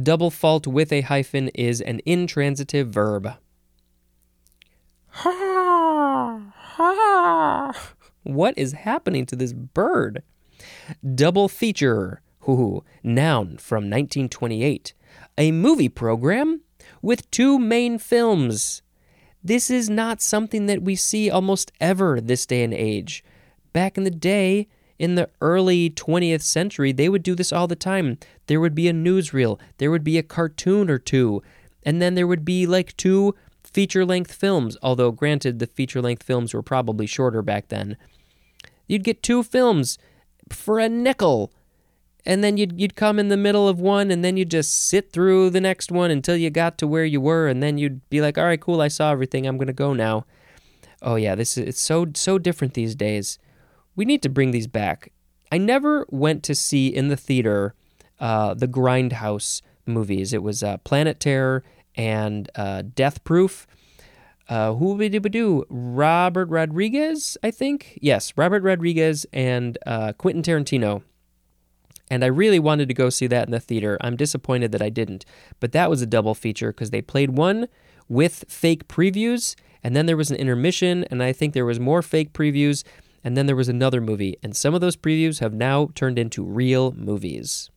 double 0.00 0.30
fault 0.30 0.66
with 0.66 0.92
a 0.92 1.00
hyphen 1.00 1.48
is 1.54 1.80
an 1.80 2.02
intransitive 2.04 2.88
verb 2.88 3.32
what 8.22 8.56
is 8.56 8.72
happening 8.72 9.24
to 9.26 9.36
this 9.36 9.52
bird 9.52 10.22
double 11.14 11.48
feature 11.48 12.22
Hoo, 12.40 12.84
noun 13.02 13.56
from 13.56 13.84
1928 13.84 14.94
a 15.38 15.52
movie 15.52 15.88
program 15.88 16.62
with 17.02 17.30
two 17.30 17.58
main 17.58 17.98
films. 17.98 18.82
This 19.42 19.70
is 19.70 19.88
not 19.88 20.20
something 20.20 20.66
that 20.66 20.82
we 20.82 20.96
see 20.96 21.30
almost 21.30 21.72
ever 21.80 22.20
this 22.20 22.46
day 22.46 22.62
and 22.64 22.74
age. 22.74 23.24
Back 23.72 23.96
in 23.96 24.04
the 24.04 24.10
day, 24.10 24.68
in 24.98 25.14
the 25.14 25.28
early 25.40 25.90
20th 25.90 26.42
century, 26.42 26.92
they 26.92 27.08
would 27.08 27.22
do 27.22 27.34
this 27.34 27.52
all 27.52 27.66
the 27.66 27.76
time. 27.76 28.18
There 28.46 28.60
would 28.60 28.74
be 28.74 28.88
a 28.88 28.92
newsreel, 28.92 29.60
there 29.78 29.90
would 29.90 30.04
be 30.04 30.18
a 30.18 30.22
cartoon 30.22 30.90
or 30.90 30.98
two, 30.98 31.42
and 31.82 32.00
then 32.00 32.14
there 32.14 32.26
would 32.26 32.44
be 32.44 32.66
like 32.66 32.96
two 32.96 33.34
feature 33.66 34.04
length 34.04 34.32
films, 34.32 34.76
although 34.82 35.10
granted, 35.10 35.58
the 35.58 35.66
feature 35.66 36.02
length 36.02 36.22
films 36.22 36.54
were 36.54 36.62
probably 36.62 37.06
shorter 37.06 37.42
back 37.42 37.68
then. 37.68 37.96
You'd 38.86 39.04
get 39.04 39.22
two 39.22 39.42
films 39.42 39.98
for 40.50 40.78
a 40.78 40.88
nickel 40.88 41.52
and 42.26 42.42
then 42.42 42.56
you'd 42.56 42.78
you'd 42.78 42.96
come 42.96 43.18
in 43.18 43.28
the 43.28 43.36
middle 43.36 43.68
of 43.68 43.80
one 43.80 44.10
and 44.10 44.24
then 44.24 44.36
you'd 44.36 44.50
just 44.50 44.88
sit 44.88 45.12
through 45.12 45.50
the 45.50 45.60
next 45.60 45.92
one 45.92 46.10
until 46.10 46.36
you 46.36 46.50
got 46.50 46.76
to 46.78 46.86
where 46.86 47.04
you 47.04 47.20
were 47.20 47.46
and 47.46 47.62
then 47.62 47.78
you'd 47.78 48.08
be 48.10 48.20
like 48.20 48.36
all 48.36 48.44
right 48.44 48.60
cool 48.60 48.80
i 48.80 48.88
saw 48.88 49.12
everything 49.12 49.46
i'm 49.46 49.58
to 49.58 49.72
go 49.72 49.92
now. 49.92 50.26
Oh 51.02 51.14
yeah 51.14 51.34
this 51.34 51.56
is 51.56 51.68
it's 51.68 51.80
so 51.80 52.06
so 52.14 52.38
different 52.38 52.74
these 52.74 52.94
days. 52.94 53.38
We 53.94 54.04
need 54.04 54.22
to 54.22 54.28
bring 54.28 54.50
these 54.50 54.66
back. 54.66 55.12
I 55.50 55.58
never 55.58 56.06
went 56.10 56.42
to 56.44 56.54
see 56.54 56.88
in 56.88 57.08
the 57.08 57.16
theater 57.16 57.74
uh, 58.18 58.54
the 58.54 58.68
grindhouse 58.68 59.62
movies. 59.86 60.32
It 60.32 60.42
was 60.42 60.62
uh, 60.62 60.78
planet 60.78 61.20
terror 61.20 61.62
and 61.96 62.50
uh, 62.54 62.82
death 62.94 63.24
proof 63.24 63.66
uh, 64.48 64.74
who 64.74 64.94
would 64.94 65.24
we 65.24 65.28
do? 65.28 65.64
Robert 65.68 66.48
Rodriguez, 66.48 67.36
I 67.42 67.50
think. 67.50 67.98
Yes, 68.00 68.32
Robert 68.36 68.62
Rodriguez 68.62 69.26
and 69.32 69.76
uh, 69.84 70.12
Quentin 70.12 70.42
Tarantino 70.42 71.02
and 72.10 72.22
I 72.22 72.28
really 72.28 72.58
wanted 72.58 72.88
to 72.88 72.94
go 72.94 73.10
see 73.10 73.26
that 73.26 73.48
in 73.48 73.52
the 73.52 73.60
theater. 73.60 73.98
I'm 74.00 74.16
disappointed 74.16 74.72
that 74.72 74.82
I 74.82 74.90
didn't. 74.90 75.24
But 75.60 75.72
that 75.72 75.90
was 75.90 76.02
a 76.02 76.06
double 76.06 76.34
feature 76.34 76.72
because 76.72 76.90
they 76.90 77.02
played 77.02 77.30
one 77.30 77.68
with 78.08 78.44
fake 78.48 78.86
previews, 78.86 79.56
and 79.82 79.96
then 79.96 80.06
there 80.06 80.16
was 80.16 80.30
an 80.30 80.36
intermission, 80.36 81.04
and 81.10 81.22
I 81.22 81.32
think 81.32 81.52
there 81.52 81.66
was 81.66 81.80
more 81.80 82.02
fake 82.02 82.32
previews, 82.32 82.84
and 83.24 83.36
then 83.36 83.46
there 83.46 83.56
was 83.56 83.68
another 83.68 84.00
movie. 84.00 84.36
And 84.42 84.54
some 84.54 84.74
of 84.74 84.80
those 84.80 84.96
previews 84.96 85.40
have 85.40 85.52
now 85.52 85.90
turned 85.94 86.18
into 86.18 86.44
real 86.44 86.92
movies. 86.92 87.70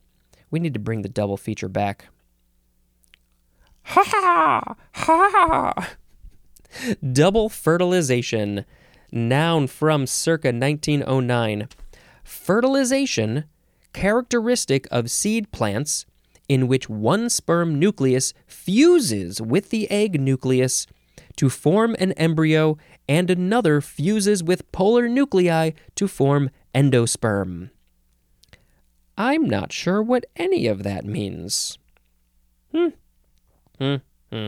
We 0.51 0.59
need 0.59 0.75
to 0.75 0.79
bring 0.79 1.01
the 1.01 1.09
double 1.09 1.37
feature 1.37 1.69
back. 1.69 2.09
Ha 3.89 4.03
ha! 4.05 4.75
Ha! 4.93 5.95
Double 7.11 7.49
fertilization. 7.49 8.65
Noun 9.11 9.65
from 9.65 10.05
circa 10.05 10.49
1909. 10.49 11.67
Fertilization 12.23 13.45
characteristic 13.91 14.87
of 14.91 15.09
seed 15.09 15.51
plants 15.51 16.05
in 16.47 16.67
which 16.67 16.87
one 16.87 17.31
sperm 17.31 17.79
nucleus 17.79 18.31
fuses 18.45 19.41
with 19.41 19.71
the 19.71 19.89
egg 19.89 20.21
nucleus 20.21 20.85
to 21.35 21.49
form 21.49 21.95
an 21.97 22.11
embryo 22.11 22.77
and 23.07 23.31
another 23.31 23.81
fuses 23.81 24.43
with 24.43 24.71
polar 24.71 25.07
nuclei 25.07 25.71
to 25.95 26.07
form 26.07 26.51
endosperm. 26.75 27.71
I'm 29.17 29.45
not 29.45 29.73
sure 29.73 30.03
what 30.03 30.27
any 30.35 30.67
of 30.67 30.83
that 30.83 31.05
means. 31.05 31.79
Hmm. 32.71 32.89
Hmm. 33.79 33.95
Hmm. 34.31 34.47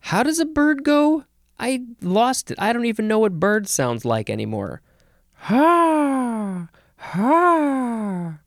How 0.00 0.22
does 0.22 0.38
a 0.38 0.44
bird 0.44 0.84
go? 0.84 1.24
I 1.58 1.82
lost 2.02 2.50
it. 2.50 2.58
I 2.60 2.72
don't 2.72 2.84
even 2.84 3.08
know 3.08 3.20
what 3.20 3.40
bird 3.40 3.68
sounds 3.68 4.04
like 4.04 4.28
anymore. 4.28 4.82
Ha! 5.34 6.68
Ha. 6.96 8.38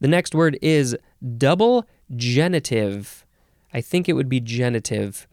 The 0.00 0.08
next 0.08 0.34
word 0.34 0.58
is 0.60 0.96
double 1.36 1.86
genitive. 2.14 3.24
I 3.72 3.80
think 3.80 4.08
it 4.08 4.14
would 4.14 4.28
be 4.28 4.40
genitive. 4.40 5.26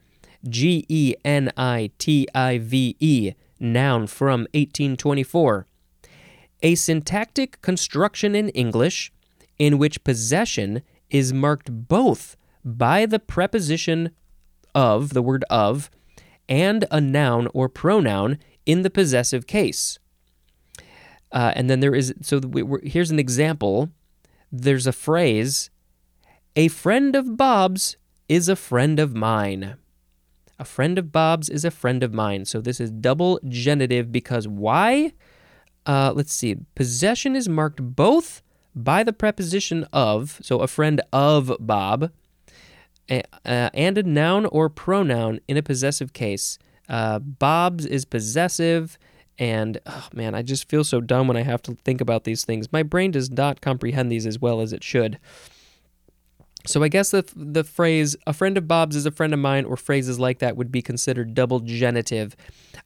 G 0.48 0.86
E 0.88 1.15
N 1.24 1.52
I 1.58 1.91
T 1.98 2.28
I 2.36 2.60
V 2.60 2.95
E, 3.00 3.34
noun 3.60 4.08
from 4.08 4.41
1824. 4.54 5.65
A 6.62 6.76
syntactic 6.76 7.62
construction 7.62 8.36
in 8.36 8.50
English 8.50 9.12
in 9.58 9.78
which 9.78 10.04
possession 10.04 10.82
is 11.10 11.34
marked 11.34 11.88
both 11.88 12.36
by 12.65 13.06
the 13.06 13.19
preposition 13.19 14.10
of, 14.73 15.13
the 15.13 15.21
word 15.21 15.45
of, 15.49 15.89
and 16.49 16.86
a 16.91 16.99
noun 16.99 17.47
or 17.54 17.69
pronoun 17.69 18.39
in 18.65 18.82
the 18.82 18.89
possessive 18.89 19.47
case. 19.47 19.99
Uh, 21.32 21.54
and 21.56 21.69
then 21.69 21.80
there 21.80 21.95
is, 21.95 22.13
so 22.21 22.39
we, 22.39 22.63
here's 22.84 23.12
an 23.12 23.19
example. 23.19 23.89
There's 24.51 24.88
a 24.88 24.91
phrase, 24.91 25.69
a 26.56 26.69
friend 26.69 27.15
of 27.15 27.38
Bob's 27.38 27.97
is 28.28 28.49
a 28.49 28.56
friend 28.56 28.99
of 28.99 29.15
mine. 29.15 29.75
A 30.58 30.65
friend 30.65 30.97
of 30.97 31.12
Bob's 31.12 31.49
is 31.49 31.65
a 31.65 31.71
friend 31.71 32.01
of 32.01 32.13
mine. 32.13 32.45
So 32.45 32.62
this 32.62 32.80
is 32.80 32.89
double 32.89 33.39
genitive 33.47 34.12
because 34.12 34.47
why? 34.47 35.12
Uh, 35.86 36.13
let's 36.15 36.34
see. 36.34 36.56
Possession 36.73 37.36
is 37.36 37.49
marked 37.49 37.82
both 37.82 38.41
by 38.73 39.04
the 39.04 39.13
preposition 39.13 39.86
of, 39.91 40.39
so 40.41 40.60
a 40.60 40.67
friend 40.67 41.01
of 41.12 41.56
Bob, 41.60 42.12
uh, 43.10 43.22
and 43.74 43.98
a 43.98 44.04
noun 44.04 44.46
or 44.48 44.70
pronoun 44.70 45.39
in 45.48 45.58
a 45.58 45.63
possessive 45.63 46.13
case. 46.13 46.58
Uh, 46.89 47.20
Bob's 47.20 47.86
is 47.86 48.06
possessive, 48.06 48.98
And 49.38 49.80
oh, 49.86 50.08
man, 50.13 50.34
I 50.34 50.41
just 50.41 50.70
feel 50.70 50.84
so 50.84 51.02
dumb 51.02 51.28
when 51.28 51.38
I 51.38 51.44
have 51.44 51.62
to 51.63 51.76
think 51.84 52.00
about 52.02 52.24
these 52.24 52.46
things. 52.46 52.72
My 52.72 52.84
brain 52.84 53.12
does 53.12 53.30
not 53.30 53.62
comprehend 53.62 54.12
these 54.12 54.26
as 54.26 54.39
well 54.39 54.62
as 54.62 54.72
it 54.72 54.84
should. 54.84 55.20
So 56.65 56.82
I 56.82 56.88
guess 56.88 57.12
the 57.12 57.24
the 57.36 57.63
phrase 57.63 58.15
"a 58.26 58.34
friend 58.34 58.58
of 58.58 58.68
Bob's 58.68 58.96
is 58.96 59.06
a 59.06 59.12
friend 59.12 59.34
of 59.34 59.39
mine" 59.39 59.65
or 59.65 59.78
phrases 59.78 60.20
like 60.20 60.39
that 60.39 60.58
would 60.58 60.72
be 60.72 60.82
considered 60.82 61.36
double 61.36 61.60
genitive. 61.60 62.36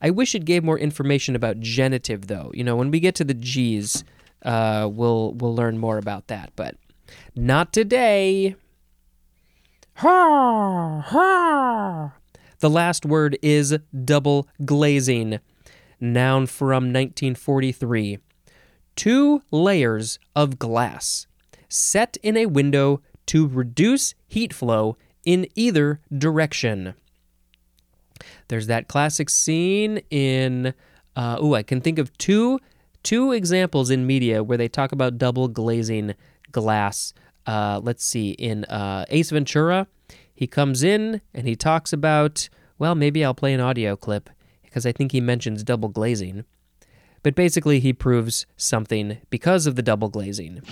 I 0.02 0.10
wish 0.10 0.34
it 0.34 0.44
gave 0.44 0.62
more 0.62 0.78
information 0.78 1.34
about 1.34 1.60
genitive, 1.60 2.26
though. 2.26 2.50
You 2.52 2.62
know, 2.64 2.76
when 2.76 2.90
we 2.90 3.00
get 3.00 3.14
to 3.16 3.24
the 3.24 3.32
G's, 3.34 4.04
uh, 4.42 4.86
we'll 4.90 5.32
we'll 5.32 5.54
learn 5.54 5.78
more 5.78 5.96
about 5.96 6.26
that, 6.26 6.52
but 6.56 6.76
not 7.34 7.72
today. 7.72 8.54
Ha 10.00 11.04
ha. 11.08 12.14
The 12.60 12.70
last 12.70 13.04
word 13.04 13.36
is 13.42 13.76
double 14.02 14.48
glazing. 14.64 15.40
Noun 16.00 16.46
from 16.46 16.84
1943. 16.84 18.16
Two 18.96 19.42
layers 19.50 20.18
of 20.34 20.58
glass 20.58 21.26
set 21.68 22.16
in 22.22 22.38
a 22.38 22.46
window 22.46 23.02
to 23.26 23.46
reduce 23.46 24.14
heat 24.26 24.54
flow 24.54 24.96
in 25.26 25.46
either 25.54 26.00
direction. 26.16 26.94
There's 28.48 28.68
that 28.68 28.88
classic 28.88 29.28
scene 29.28 30.00
in 30.08 30.72
uh, 31.14 31.36
oh, 31.38 31.52
I 31.52 31.62
can 31.62 31.82
think 31.82 31.98
of 31.98 32.16
two 32.16 32.58
two 33.02 33.32
examples 33.32 33.90
in 33.90 34.06
media 34.06 34.42
where 34.42 34.56
they 34.56 34.68
talk 34.68 34.92
about 34.92 35.18
double 35.18 35.48
glazing 35.48 36.14
glass. 36.50 37.12
Uh, 37.46 37.80
let's 37.82 38.04
see, 38.04 38.30
in 38.30 38.64
uh, 38.64 39.04
Ace 39.08 39.30
Ventura, 39.30 39.86
he 40.34 40.46
comes 40.46 40.82
in 40.82 41.20
and 41.34 41.46
he 41.46 41.56
talks 41.56 41.92
about 41.92 42.48
well, 42.80 42.94
maybe 42.94 43.22
I'll 43.22 43.34
play 43.34 43.52
an 43.52 43.60
audio 43.60 43.94
clip 43.94 44.30
because 44.62 44.86
I 44.86 44.92
think 44.92 45.12
he 45.12 45.20
mentions 45.20 45.62
double 45.62 45.90
glazing. 45.90 46.46
But 47.22 47.34
basically, 47.34 47.78
he 47.78 47.92
proves 47.92 48.46
something 48.56 49.18
because 49.28 49.66
of 49.66 49.76
the 49.76 49.82
double 49.82 50.08
glazing. 50.08 50.62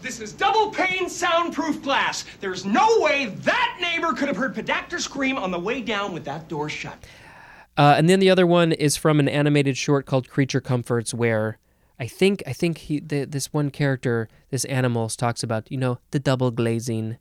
This 0.00 0.20
is 0.20 0.32
double 0.32 0.70
pane 0.70 1.10
soundproof 1.10 1.82
glass. 1.82 2.24
There's 2.40 2.64
no 2.64 2.88
way 3.00 3.26
that 3.26 3.76
neighbor 3.78 4.14
could 4.14 4.28
have 4.28 4.38
heard 4.38 4.54
Podacter 4.54 4.98
scream 4.98 5.36
on 5.36 5.50
the 5.50 5.60
way 5.60 5.82
down 5.82 6.14
with 6.14 6.24
that 6.24 6.48
door 6.48 6.70
shut. 6.70 6.96
Uh, 7.78 7.94
and 7.96 8.10
then 8.10 8.18
the 8.18 8.28
other 8.28 8.46
one 8.46 8.72
is 8.72 8.96
from 8.96 9.20
an 9.20 9.28
animated 9.28 9.76
short 9.76 10.04
called 10.04 10.28
Creature 10.28 10.62
Comforts, 10.62 11.14
where 11.14 11.58
I 12.00 12.08
think 12.08 12.42
I 12.44 12.52
think 12.52 12.78
he 12.78 12.98
the, 12.98 13.24
this 13.24 13.52
one 13.52 13.70
character, 13.70 14.28
this 14.50 14.64
animals, 14.64 15.14
talks 15.14 15.44
about 15.44 15.70
you 15.70 15.78
know 15.78 15.98
the 16.10 16.18
double 16.18 16.50
glazing, 16.50 17.18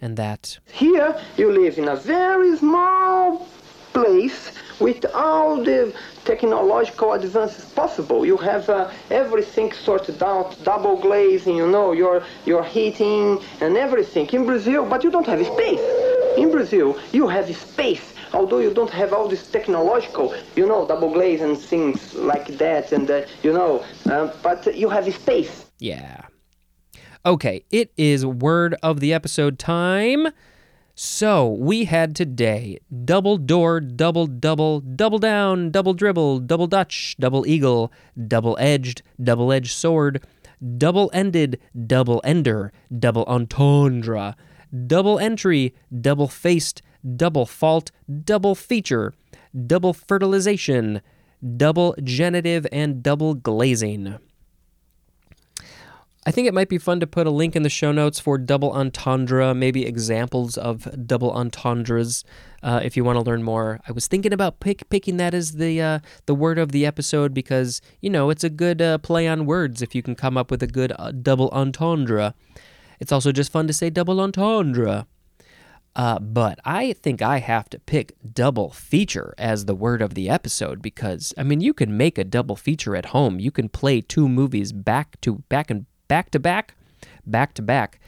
and 0.00 0.16
that. 0.16 0.58
Here, 0.72 1.16
you 1.36 1.52
live 1.52 1.78
in 1.78 1.86
a 1.86 1.94
very 1.94 2.56
small 2.56 3.46
place 3.92 4.52
with 4.80 5.04
all 5.14 5.62
the 5.62 5.92
technological 6.24 7.12
advances 7.12 7.64
possible. 7.72 8.26
You 8.26 8.36
have 8.38 8.68
uh, 8.68 8.90
everything 9.10 9.72
sorted 9.72 10.22
out, 10.22 10.56
double 10.64 10.96
glazing, 10.96 11.56
you 11.56 11.68
know, 11.68 11.92
your 11.92 12.24
your 12.44 12.64
heating 12.64 13.38
and 13.60 13.76
everything 13.76 14.26
in 14.30 14.44
Brazil, 14.44 14.84
but 14.86 15.04
you 15.04 15.10
don't 15.12 15.26
have 15.26 15.44
space. 15.46 15.84
In 16.36 16.50
Brazil, 16.50 16.98
you 17.12 17.28
have 17.28 17.46
space. 17.54 18.14
Although 18.32 18.58
you 18.58 18.72
don't 18.72 18.90
have 18.90 19.12
all 19.12 19.28
this 19.28 19.46
technological, 19.50 20.34
you 20.56 20.66
know, 20.66 20.86
double 20.86 21.12
glaze 21.12 21.40
and 21.40 21.58
things 21.58 22.14
like 22.14 22.46
that, 22.58 22.92
and 22.92 23.10
uh, 23.10 23.22
you 23.42 23.52
know, 23.52 23.84
uh, 24.06 24.32
but 24.42 24.74
you 24.76 24.88
have 24.88 25.12
space. 25.12 25.66
Yeah. 25.78 26.22
Okay, 27.26 27.64
it 27.70 27.92
is 27.96 28.24
word 28.24 28.76
of 28.82 29.00
the 29.00 29.12
episode 29.12 29.58
time. 29.58 30.28
So 30.94 31.48
we 31.48 31.86
had 31.86 32.14
today 32.14 32.78
double 33.04 33.36
door, 33.38 33.80
double 33.80 34.26
double, 34.26 34.80
double 34.80 35.18
down, 35.18 35.70
double 35.70 35.94
dribble, 35.94 36.40
double 36.40 36.66
dutch, 36.66 37.16
double 37.18 37.46
eagle, 37.46 37.90
double 38.28 38.56
edged, 38.60 39.02
double 39.22 39.50
edged 39.50 39.72
sword, 39.72 40.22
double 40.76 41.10
ended, 41.14 41.58
double 41.86 42.20
ender, 42.22 42.72
double 42.98 43.24
entendre, 43.24 44.36
double 44.86 45.18
entry, 45.18 45.74
double 46.00 46.28
faced, 46.28 46.82
double 47.16 47.46
fault, 47.46 47.90
double 48.24 48.54
feature, 48.54 49.12
double 49.66 49.92
fertilization, 49.92 51.02
double 51.56 51.94
genitive, 52.02 52.66
and 52.72 53.02
double 53.02 53.34
glazing. 53.34 54.18
I 56.26 56.32
think 56.32 56.46
it 56.46 56.52
might 56.52 56.68
be 56.68 56.76
fun 56.76 57.00
to 57.00 57.06
put 57.06 57.26
a 57.26 57.30
link 57.30 57.56
in 57.56 57.62
the 57.62 57.70
show 57.70 57.92
notes 57.92 58.20
for 58.20 58.36
double 58.36 58.72
entendre, 58.72 59.54
maybe 59.54 59.86
examples 59.86 60.58
of 60.58 61.06
double 61.06 61.30
entendres, 61.30 62.24
uh, 62.62 62.80
if 62.84 62.94
you 62.94 63.04
want 63.04 63.18
to 63.18 63.24
learn 63.24 63.42
more. 63.42 63.80
I 63.88 63.92
was 63.92 64.06
thinking 64.06 64.32
about 64.32 64.60
pick, 64.60 64.86
picking 64.90 65.16
that 65.16 65.32
as 65.32 65.52
the 65.52 65.80
uh, 65.80 65.98
the 66.26 66.34
word 66.34 66.58
of 66.58 66.72
the 66.72 66.84
episode 66.84 67.32
because 67.32 67.80
you 68.02 68.10
know 68.10 68.28
it's 68.28 68.44
a 68.44 68.50
good 68.50 68.82
uh, 68.82 68.98
play 68.98 69.26
on 69.26 69.46
words 69.46 69.80
if 69.80 69.94
you 69.94 70.02
can 70.02 70.14
come 70.14 70.36
up 70.36 70.50
with 70.50 70.62
a 70.62 70.66
good 70.66 70.92
uh, 70.98 71.10
double 71.10 71.48
entendre. 71.52 72.34
It's 73.00 73.12
also 73.12 73.32
just 73.32 73.50
fun 73.50 73.66
to 73.66 73.72
say 73.72 73.88
double 73.88 74.20
entendre. 74.20 75.06
Uh, 75.96 76.18
but 76.20 76.60
I 76.64 76.92
think 76.92 77.20
I 77.20 77.38
have 77.38 77.68
to 77.70 77.78
pick 77.80 78.14
double 78.32 78.70
feature 78.70 79.34
as 79.36 79.64
the 79.64 79.74
word 79.74 80.02
of 80.02 80.14
the 80.14 80.30
episode 80.30 80.80
because 80.80 81.34
I 81.36 81.42
mean 81.42 81.60
you 81.60 81.74
can 81.74 81.96
make 81.96 82.16
a 82.16 82.24
double 82.24 82.56
feature 82.56 82.94
at 82.94 83.06
home. 83.06 83.40
You 83.40 83.50
can 83.50 83.68
play 83.68 84.00
two 84.00 84.28
movies 84.28 84.72
back 84.72 85.20
to 85.22 85.36
back 85.48 85.70
and 85.70 85.86
back 86.06 86.30
to 86.30 86.38
back, 86.38 86.76
back 87.26 87.54
to 87.54 87.62
back, 87.62 87.98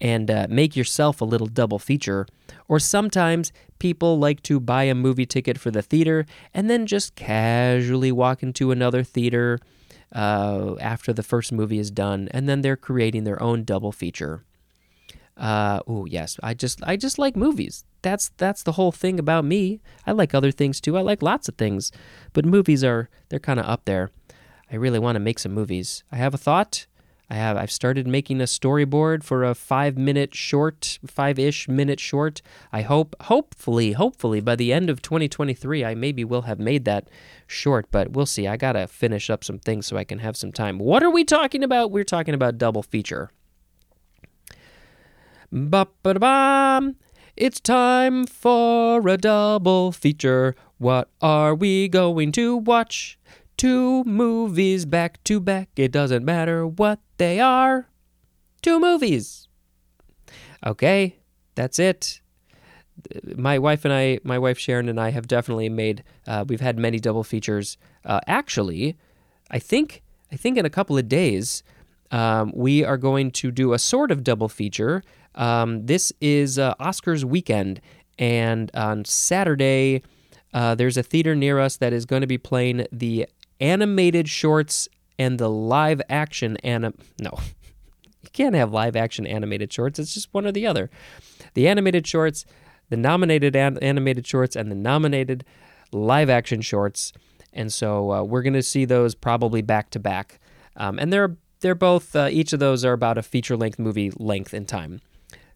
and 0.00 0.30
uh, 0.30 0.46
make 0.50 0.74
yourself 0.74 1.20
a 1.20 1.24
little 1.24 1.46
double 1.46 1.78
feature. 1.78 2.26
Or 2.66 2.80
sometimes 2.80 3.52
people 3.78 4.18
like 4.18 4.42
to 4.44 4.58
buy 4.58 4.84
a 4.84 4.94
movie 4.94 5.26
ticket 5.26 5.58
for 5.58 5.70
the 5.70 5.82
theater 5.82 6.26
and 6.52 6.68
then 6.68 6.86
just 6.86 7.14
casually 7.14 8.10
walk 8.12 8.42
into 8.42 8.72
another 8.72 9.04
theater 9.04 9.60
uh, 10.12 10.74
after 10.80 11.12
the 11.12 11.22
first 11.22 11.52
movie 11.52 11.78
is 11.78 11.90
done, 11.90 12.28
and 12.32 12.48
then 12.48 12.62
they're 12.62 12.76
creating 12.76 13.24
their 13.24 13.40
own 13.40 13.62
double 13.64 13.92
feature. 13.92 14.44
Uh, 15.40 15.80
oh 15.86 16.04
yes, 16.04 16.38
I 16.42 16.52
just 16.52 16.82
I 16.84 16.96
just 16.96 17.18
like 17.18 17.34
movies. 17.34 17.86
That's 18.02 18.30
that's 18.36 18.62
the 18.62 18.72
whole 18.72 18.92
thing 18.92 19.18
about 19.18 19.46
me. 19.46 19.80
I 20.06 20.12
like 20.12 20.34
other 20.34 20.52
things 20.52 20.82
too. 20.82 20.98
I 20.98 21.00
like 21.00 21.22
lots 21.22 21.48
of 21.48 21.54
things, 21.56 21.90
but 22.34 22.44
movies 22.44 22.84
are 22.84 23.08
they're 23.30 23.38
kind 23.38 23.58
of 23.58 23.64
up 23.64 23.86
there. 23.86 24.10
I 24.70 24.76
really 24.76 24.98
want 24.98 25.16
to 25.16 25.20
make 25.20 25.38
some 25.38 25.52
movies. 25.52 26.04
I 26.12 26.16
have 26.16 26.34
a 26.34 26.38
thought. 26.38 26.86
I 27.30 27.36
have 27.36 27.56
I've 27.56 27.70
started 27.70 28.06
making 28.06 28.42
a 28.42 28.44
storyboard 28.44 29.22
for 29.22 29.44
a 29.44 29.54
5-minute 29.54 30.34
short, 30.34 30.98
5ish 31.06 31.68
minute 31.68 32.00
short. 32.00 32.42
I 32.70 32.82
hope 32.82 33.16
hopefully 33.22 33.92
hopefully 33.92 34.40
by 34.40 34.56
the 34.56 34.74
end 34.74 34.90
of 34.90 35.00
2023 35.00 35.84
I 35.86 35.94
maybe 35.94 36.22
will 36.22 36.42
have 36.42 36.58
made 36.58 36.84
that 36.84 37.08
short, 37.46 37.86
but 37.90 38.10
we'll 38.10 38.26
see. 38.26 38.46
I 38.46 38.58
got 38.58 38.72
to 38.72 38.86
finish 38.86 39.30
up 39.30 39.42
some 39.42 39.58
things 39.58 39.86
so 39.86 39.96
I 39.96 40.04
can 40.04 40.18
have 40.18 40.36
some 40.36 40.52
time. 40.52 40.78
What 40.78 41.02
are 41.02 41.10
we 41.10 41.24
talking 41.24 41.64
about? 41.64 41.90
We're 41.90 42.04
talking 42.04 42.34
about 42.34 42.58
double 42.58 42.82
feature. 42.82 43.30
Ba-ba-da-bam. 45.52 46.96
It's 47.36 47.58
time 47.58 48.26
for 48.26 49.06
a 49.08 49.16
double 49.16 49.90
feature. 49.90 50.54
What 50.78 51.10
are 51.20 51.54
we 51.54 51.88
going 51.88 52.32
to 52.32 52.56
watch? 52.56 53.18
Two 53.56 54.04
movies 54.04 54.84
back 54.84 55.22
to 55.24 55.40
back. 55.40 55.68
It 55.76 55.90
doesn't 55.90 56.24
matter 56.24 56.66
what 56.66 57.00
they 57.18 57.40
are. 57.40 57.88
Two 58.62 58.78
movies. 58.78 59.48
Okay, 60.64 61.16
that's 61.56 61.78
it. 61.78 62.20
My 63.36 63.58
wife 63.58 63.84
and 63.84 63.92
I, 63.92 64.20
my 64.22 64.38
wife 64.38 64.58
Sharon 64.58 64.88
and 64.88 65.00
I 65.00 65.10
have 65.10 65.26
definitely 65.26 65.68
made. 65.68 66.04
Uh, 66.26 66.44
we've 66.46 66.60
had 66.60 66.78
many 66.78 67.00
double 67.00 67.24
features. 67.24 67.76
Uh, 68.04 68.20
actually, 68.26 68.96
I 69.50 69.58
think 69.58 70.02
I 70.30 70.36
think 70.36 70.56
in 70.56 70.64
a 70.64 70.70
couple 70.70 70.96
of 70.96 71.08
days 71.08 71.62
um, 72.10 72.52
we 72.54 72.84
are 72.84 72.96
going 72.96 73.30
to 73.32 73.50
do 73.50 73.72
a 73.72 73.78
sort 73.78 74.10
of 74.10 74.22
double 74.22 74.48
feature. 74.48 75.02
Um, 75.34 75.86
this 75.86 76.12
is 76.20 76.58
uh, 76.58 76.74
Oscars 76.74 77.24
weekend, 77.24 77.80
and 78.18 78.70
on 78.74 79.04
Saturday, 79.04 80.02
uh, 80.52 80.74
there's 80.74 80.96
a 80.96 81.02
theater 81.02 81.34
near 81.34 81.58
us 81.58 81.76
that 81.76 81.92
is 81.92 82.04
going 82.04 82.20
to 82.20 82.26
be 82.26 82.38
playing 82.38 82.86
the 82.92 83.26
animated 83.60 84.28
shorts 84.28 84.88
and 85.18 85.38
the 85.38 85.48
live 85.48 86.00
action 86.08 86.56
anim. 86.58 86.94
No, 87.20 87.38
you 88.22 88.30
can't 88.32 88.54
have 88.54 88.72
live 88.72 88.96
action 88.96 89.26
animated 89.26 89.72
shorts. 89.72 89.98
It's 89.98 90.14
just 90.14 90.32
one 90.32 90.46
or 90.46 90.52
the 90.52 90.66
other. 90.66 90.90
The 91.54 91.68
animated 91.68 92.06
shorts, 92.06 92.44
the 92.88 92.96
nominated 92.96 93.54
an- 93.54 93.78
animated 93.78 94.26
shorts, 94.26 94.56
and 94.56 94.70
the 94.70 94.76
nominated 94.76 95.44
live 95.92 96.30
action 96.30 96.60
shorts. 96.60 97.12
And 97.52 97.72
so 97.72 98.12
uh, 98.12 98.22
we're 98.22 98.42
going 98.42 98.54
to 98.54 98.62
see 98.62 98.84
those 98.84 99.14
probably 99.14 99.62
back 99.62 99.90
to 99.90 99.98
back. 99.98 100.40
Um, 100.76 100.98
and 100.98 101.12
they're 101.12 101.36
they're 101.60 101.74
both 101.74 102.16
uh, 102.16 102.28
each 102.30 102.52
of 102.52 102.60
those 102.60 102.84
are 102.84 102.92
about 102.92 103.18
a 103.18 103.22
feature 103.22 103.56
length 103.56 103.78
movie 103.78 104.10
length 104.16 104.54
in 104.54 104.64
time. 104.66 105.00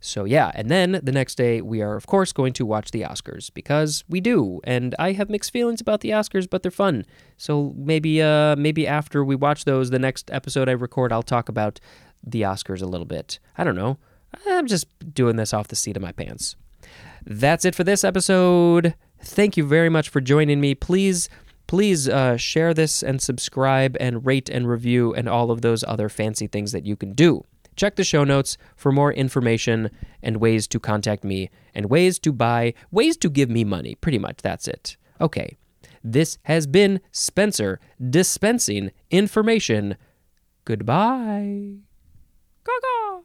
So 0.05 0.25
yeah, 0.25 0.53
and 0.55 0.71
then 0.71 1.01
the 1.03 1.13
next 1.13 1.37
day 1.37 1.63
we 1.63 1.81
are 1.81 1.97
of 1.97 2.07
course 2.07 2.31
going 2.31 2.53
to 2.55 2.67
watch 2.67 2.91
the 2.91 3.01
Oscars 3.01 3.51
because 3.55 4.05
we 4.07 4.21
do, 4.21 4.61
and 4.65 4.95
I 4.99 5.13
have 5.13 5.31
mixed 5.31 5.51
feelings 5.51 5.81
about 5.81 6.03
the 6.03 6.11
Oscars, 6.11 6.49
but 6.49 6.63
they're 6.63 6.71
fun. 6.71 7.07
So 7.39 7.73
maybe 7.75 8.21
uh 8.21 8.55
maybe 8.57 8.87
after 8.87 9.25
we 9.25 9.35
watch 9.35 9.65
those, 9.65 9.89
the 9.89 9.99
next 9.99 10.31
episode 10.31 10.69
I 10.69 10.73
record, 10.73 11.11
I'll 11.11 11.23
talk 11.23 11.49
about 11.49 11.81
the 12.23 12.43
Oscars 12.43 12.83
a 12.83 12.87
little 12.87 13.07
bit. 13.07 13.39
I 13.57 13.65
don't 13.65 13.77
know. 13.77 13.97
I'm 14.47 14.67
just 14.67 14.87
doing 15.15 15.37
this 15.37 15.55
off 15.55 15.69
the 15.69 15.77
seat 15.77 15.97
of 15.97 16.03
my 16.03 16.13
pants. 16.13 16.57
That's 17.25 17.65
it 17.65 17.75
for 17.75 17.85
this 17.85 18.05
episode. 18.05 18.95
Thank 19.23 19.57
you 19.57 19.65
very 19.65 19.89
much 19.89 20.11
for 20.11 20.21
joining 20.21 20.61
me. 20.61 20.75
Please, 20.75 21.31
please 21.67 22.11
uh, 22.11 22.37
share 22.37 22.75
this 22.75 23.03
and 23.03 23.23
subscribe 23.23 23.97
and 23.99 24.27
rate 24.27 24.51
and 24.51 24.69
review 24.69 25.15
and 25.15 25.31
all 25.31 25.51
of 25.51 25.63
those 25.63 25.83
other 25.85 26.11
fancy 26.11 26.47
things 26.47 26.73
that 26.73 26.85
you 26.85 26.95
can 26.95 27.13
do. 27.13 27.47
Check 27.77 27.97
the 27.97 28.05
show 28.05 28.25
notes 28.25 28.57
for 28.77 28.93
more 28.93 29.13
information 29.13 29.91
and 30.23 30.39
ways 30.39 30.67
to 30.69 30.81
contact 30.81 31.25
me 31.25 31.51
and 31.75 31.87
ways 31.87 32.19
to 32.21 32.33
buy, 32.33 32.75
ways 32.91 33.17
to 33.19 33.31
give 33.31 33.51
me 33.51 33.65
money. 33.65 33.95
Pretty 33.97 34.19
much, 34.19 34.39
that's 34.43 34.69
it. 34.69 34.97
Okay. 35.21 35.57
This 36.03 36.39
has 36.43 36.67
been 36.67 37.01
Spencer 37.13 37.81
dispensing 38.11 38.91
information. 39.11 39.97
Goodbye. 40.65 41.77
Gaga. 42.65 43.23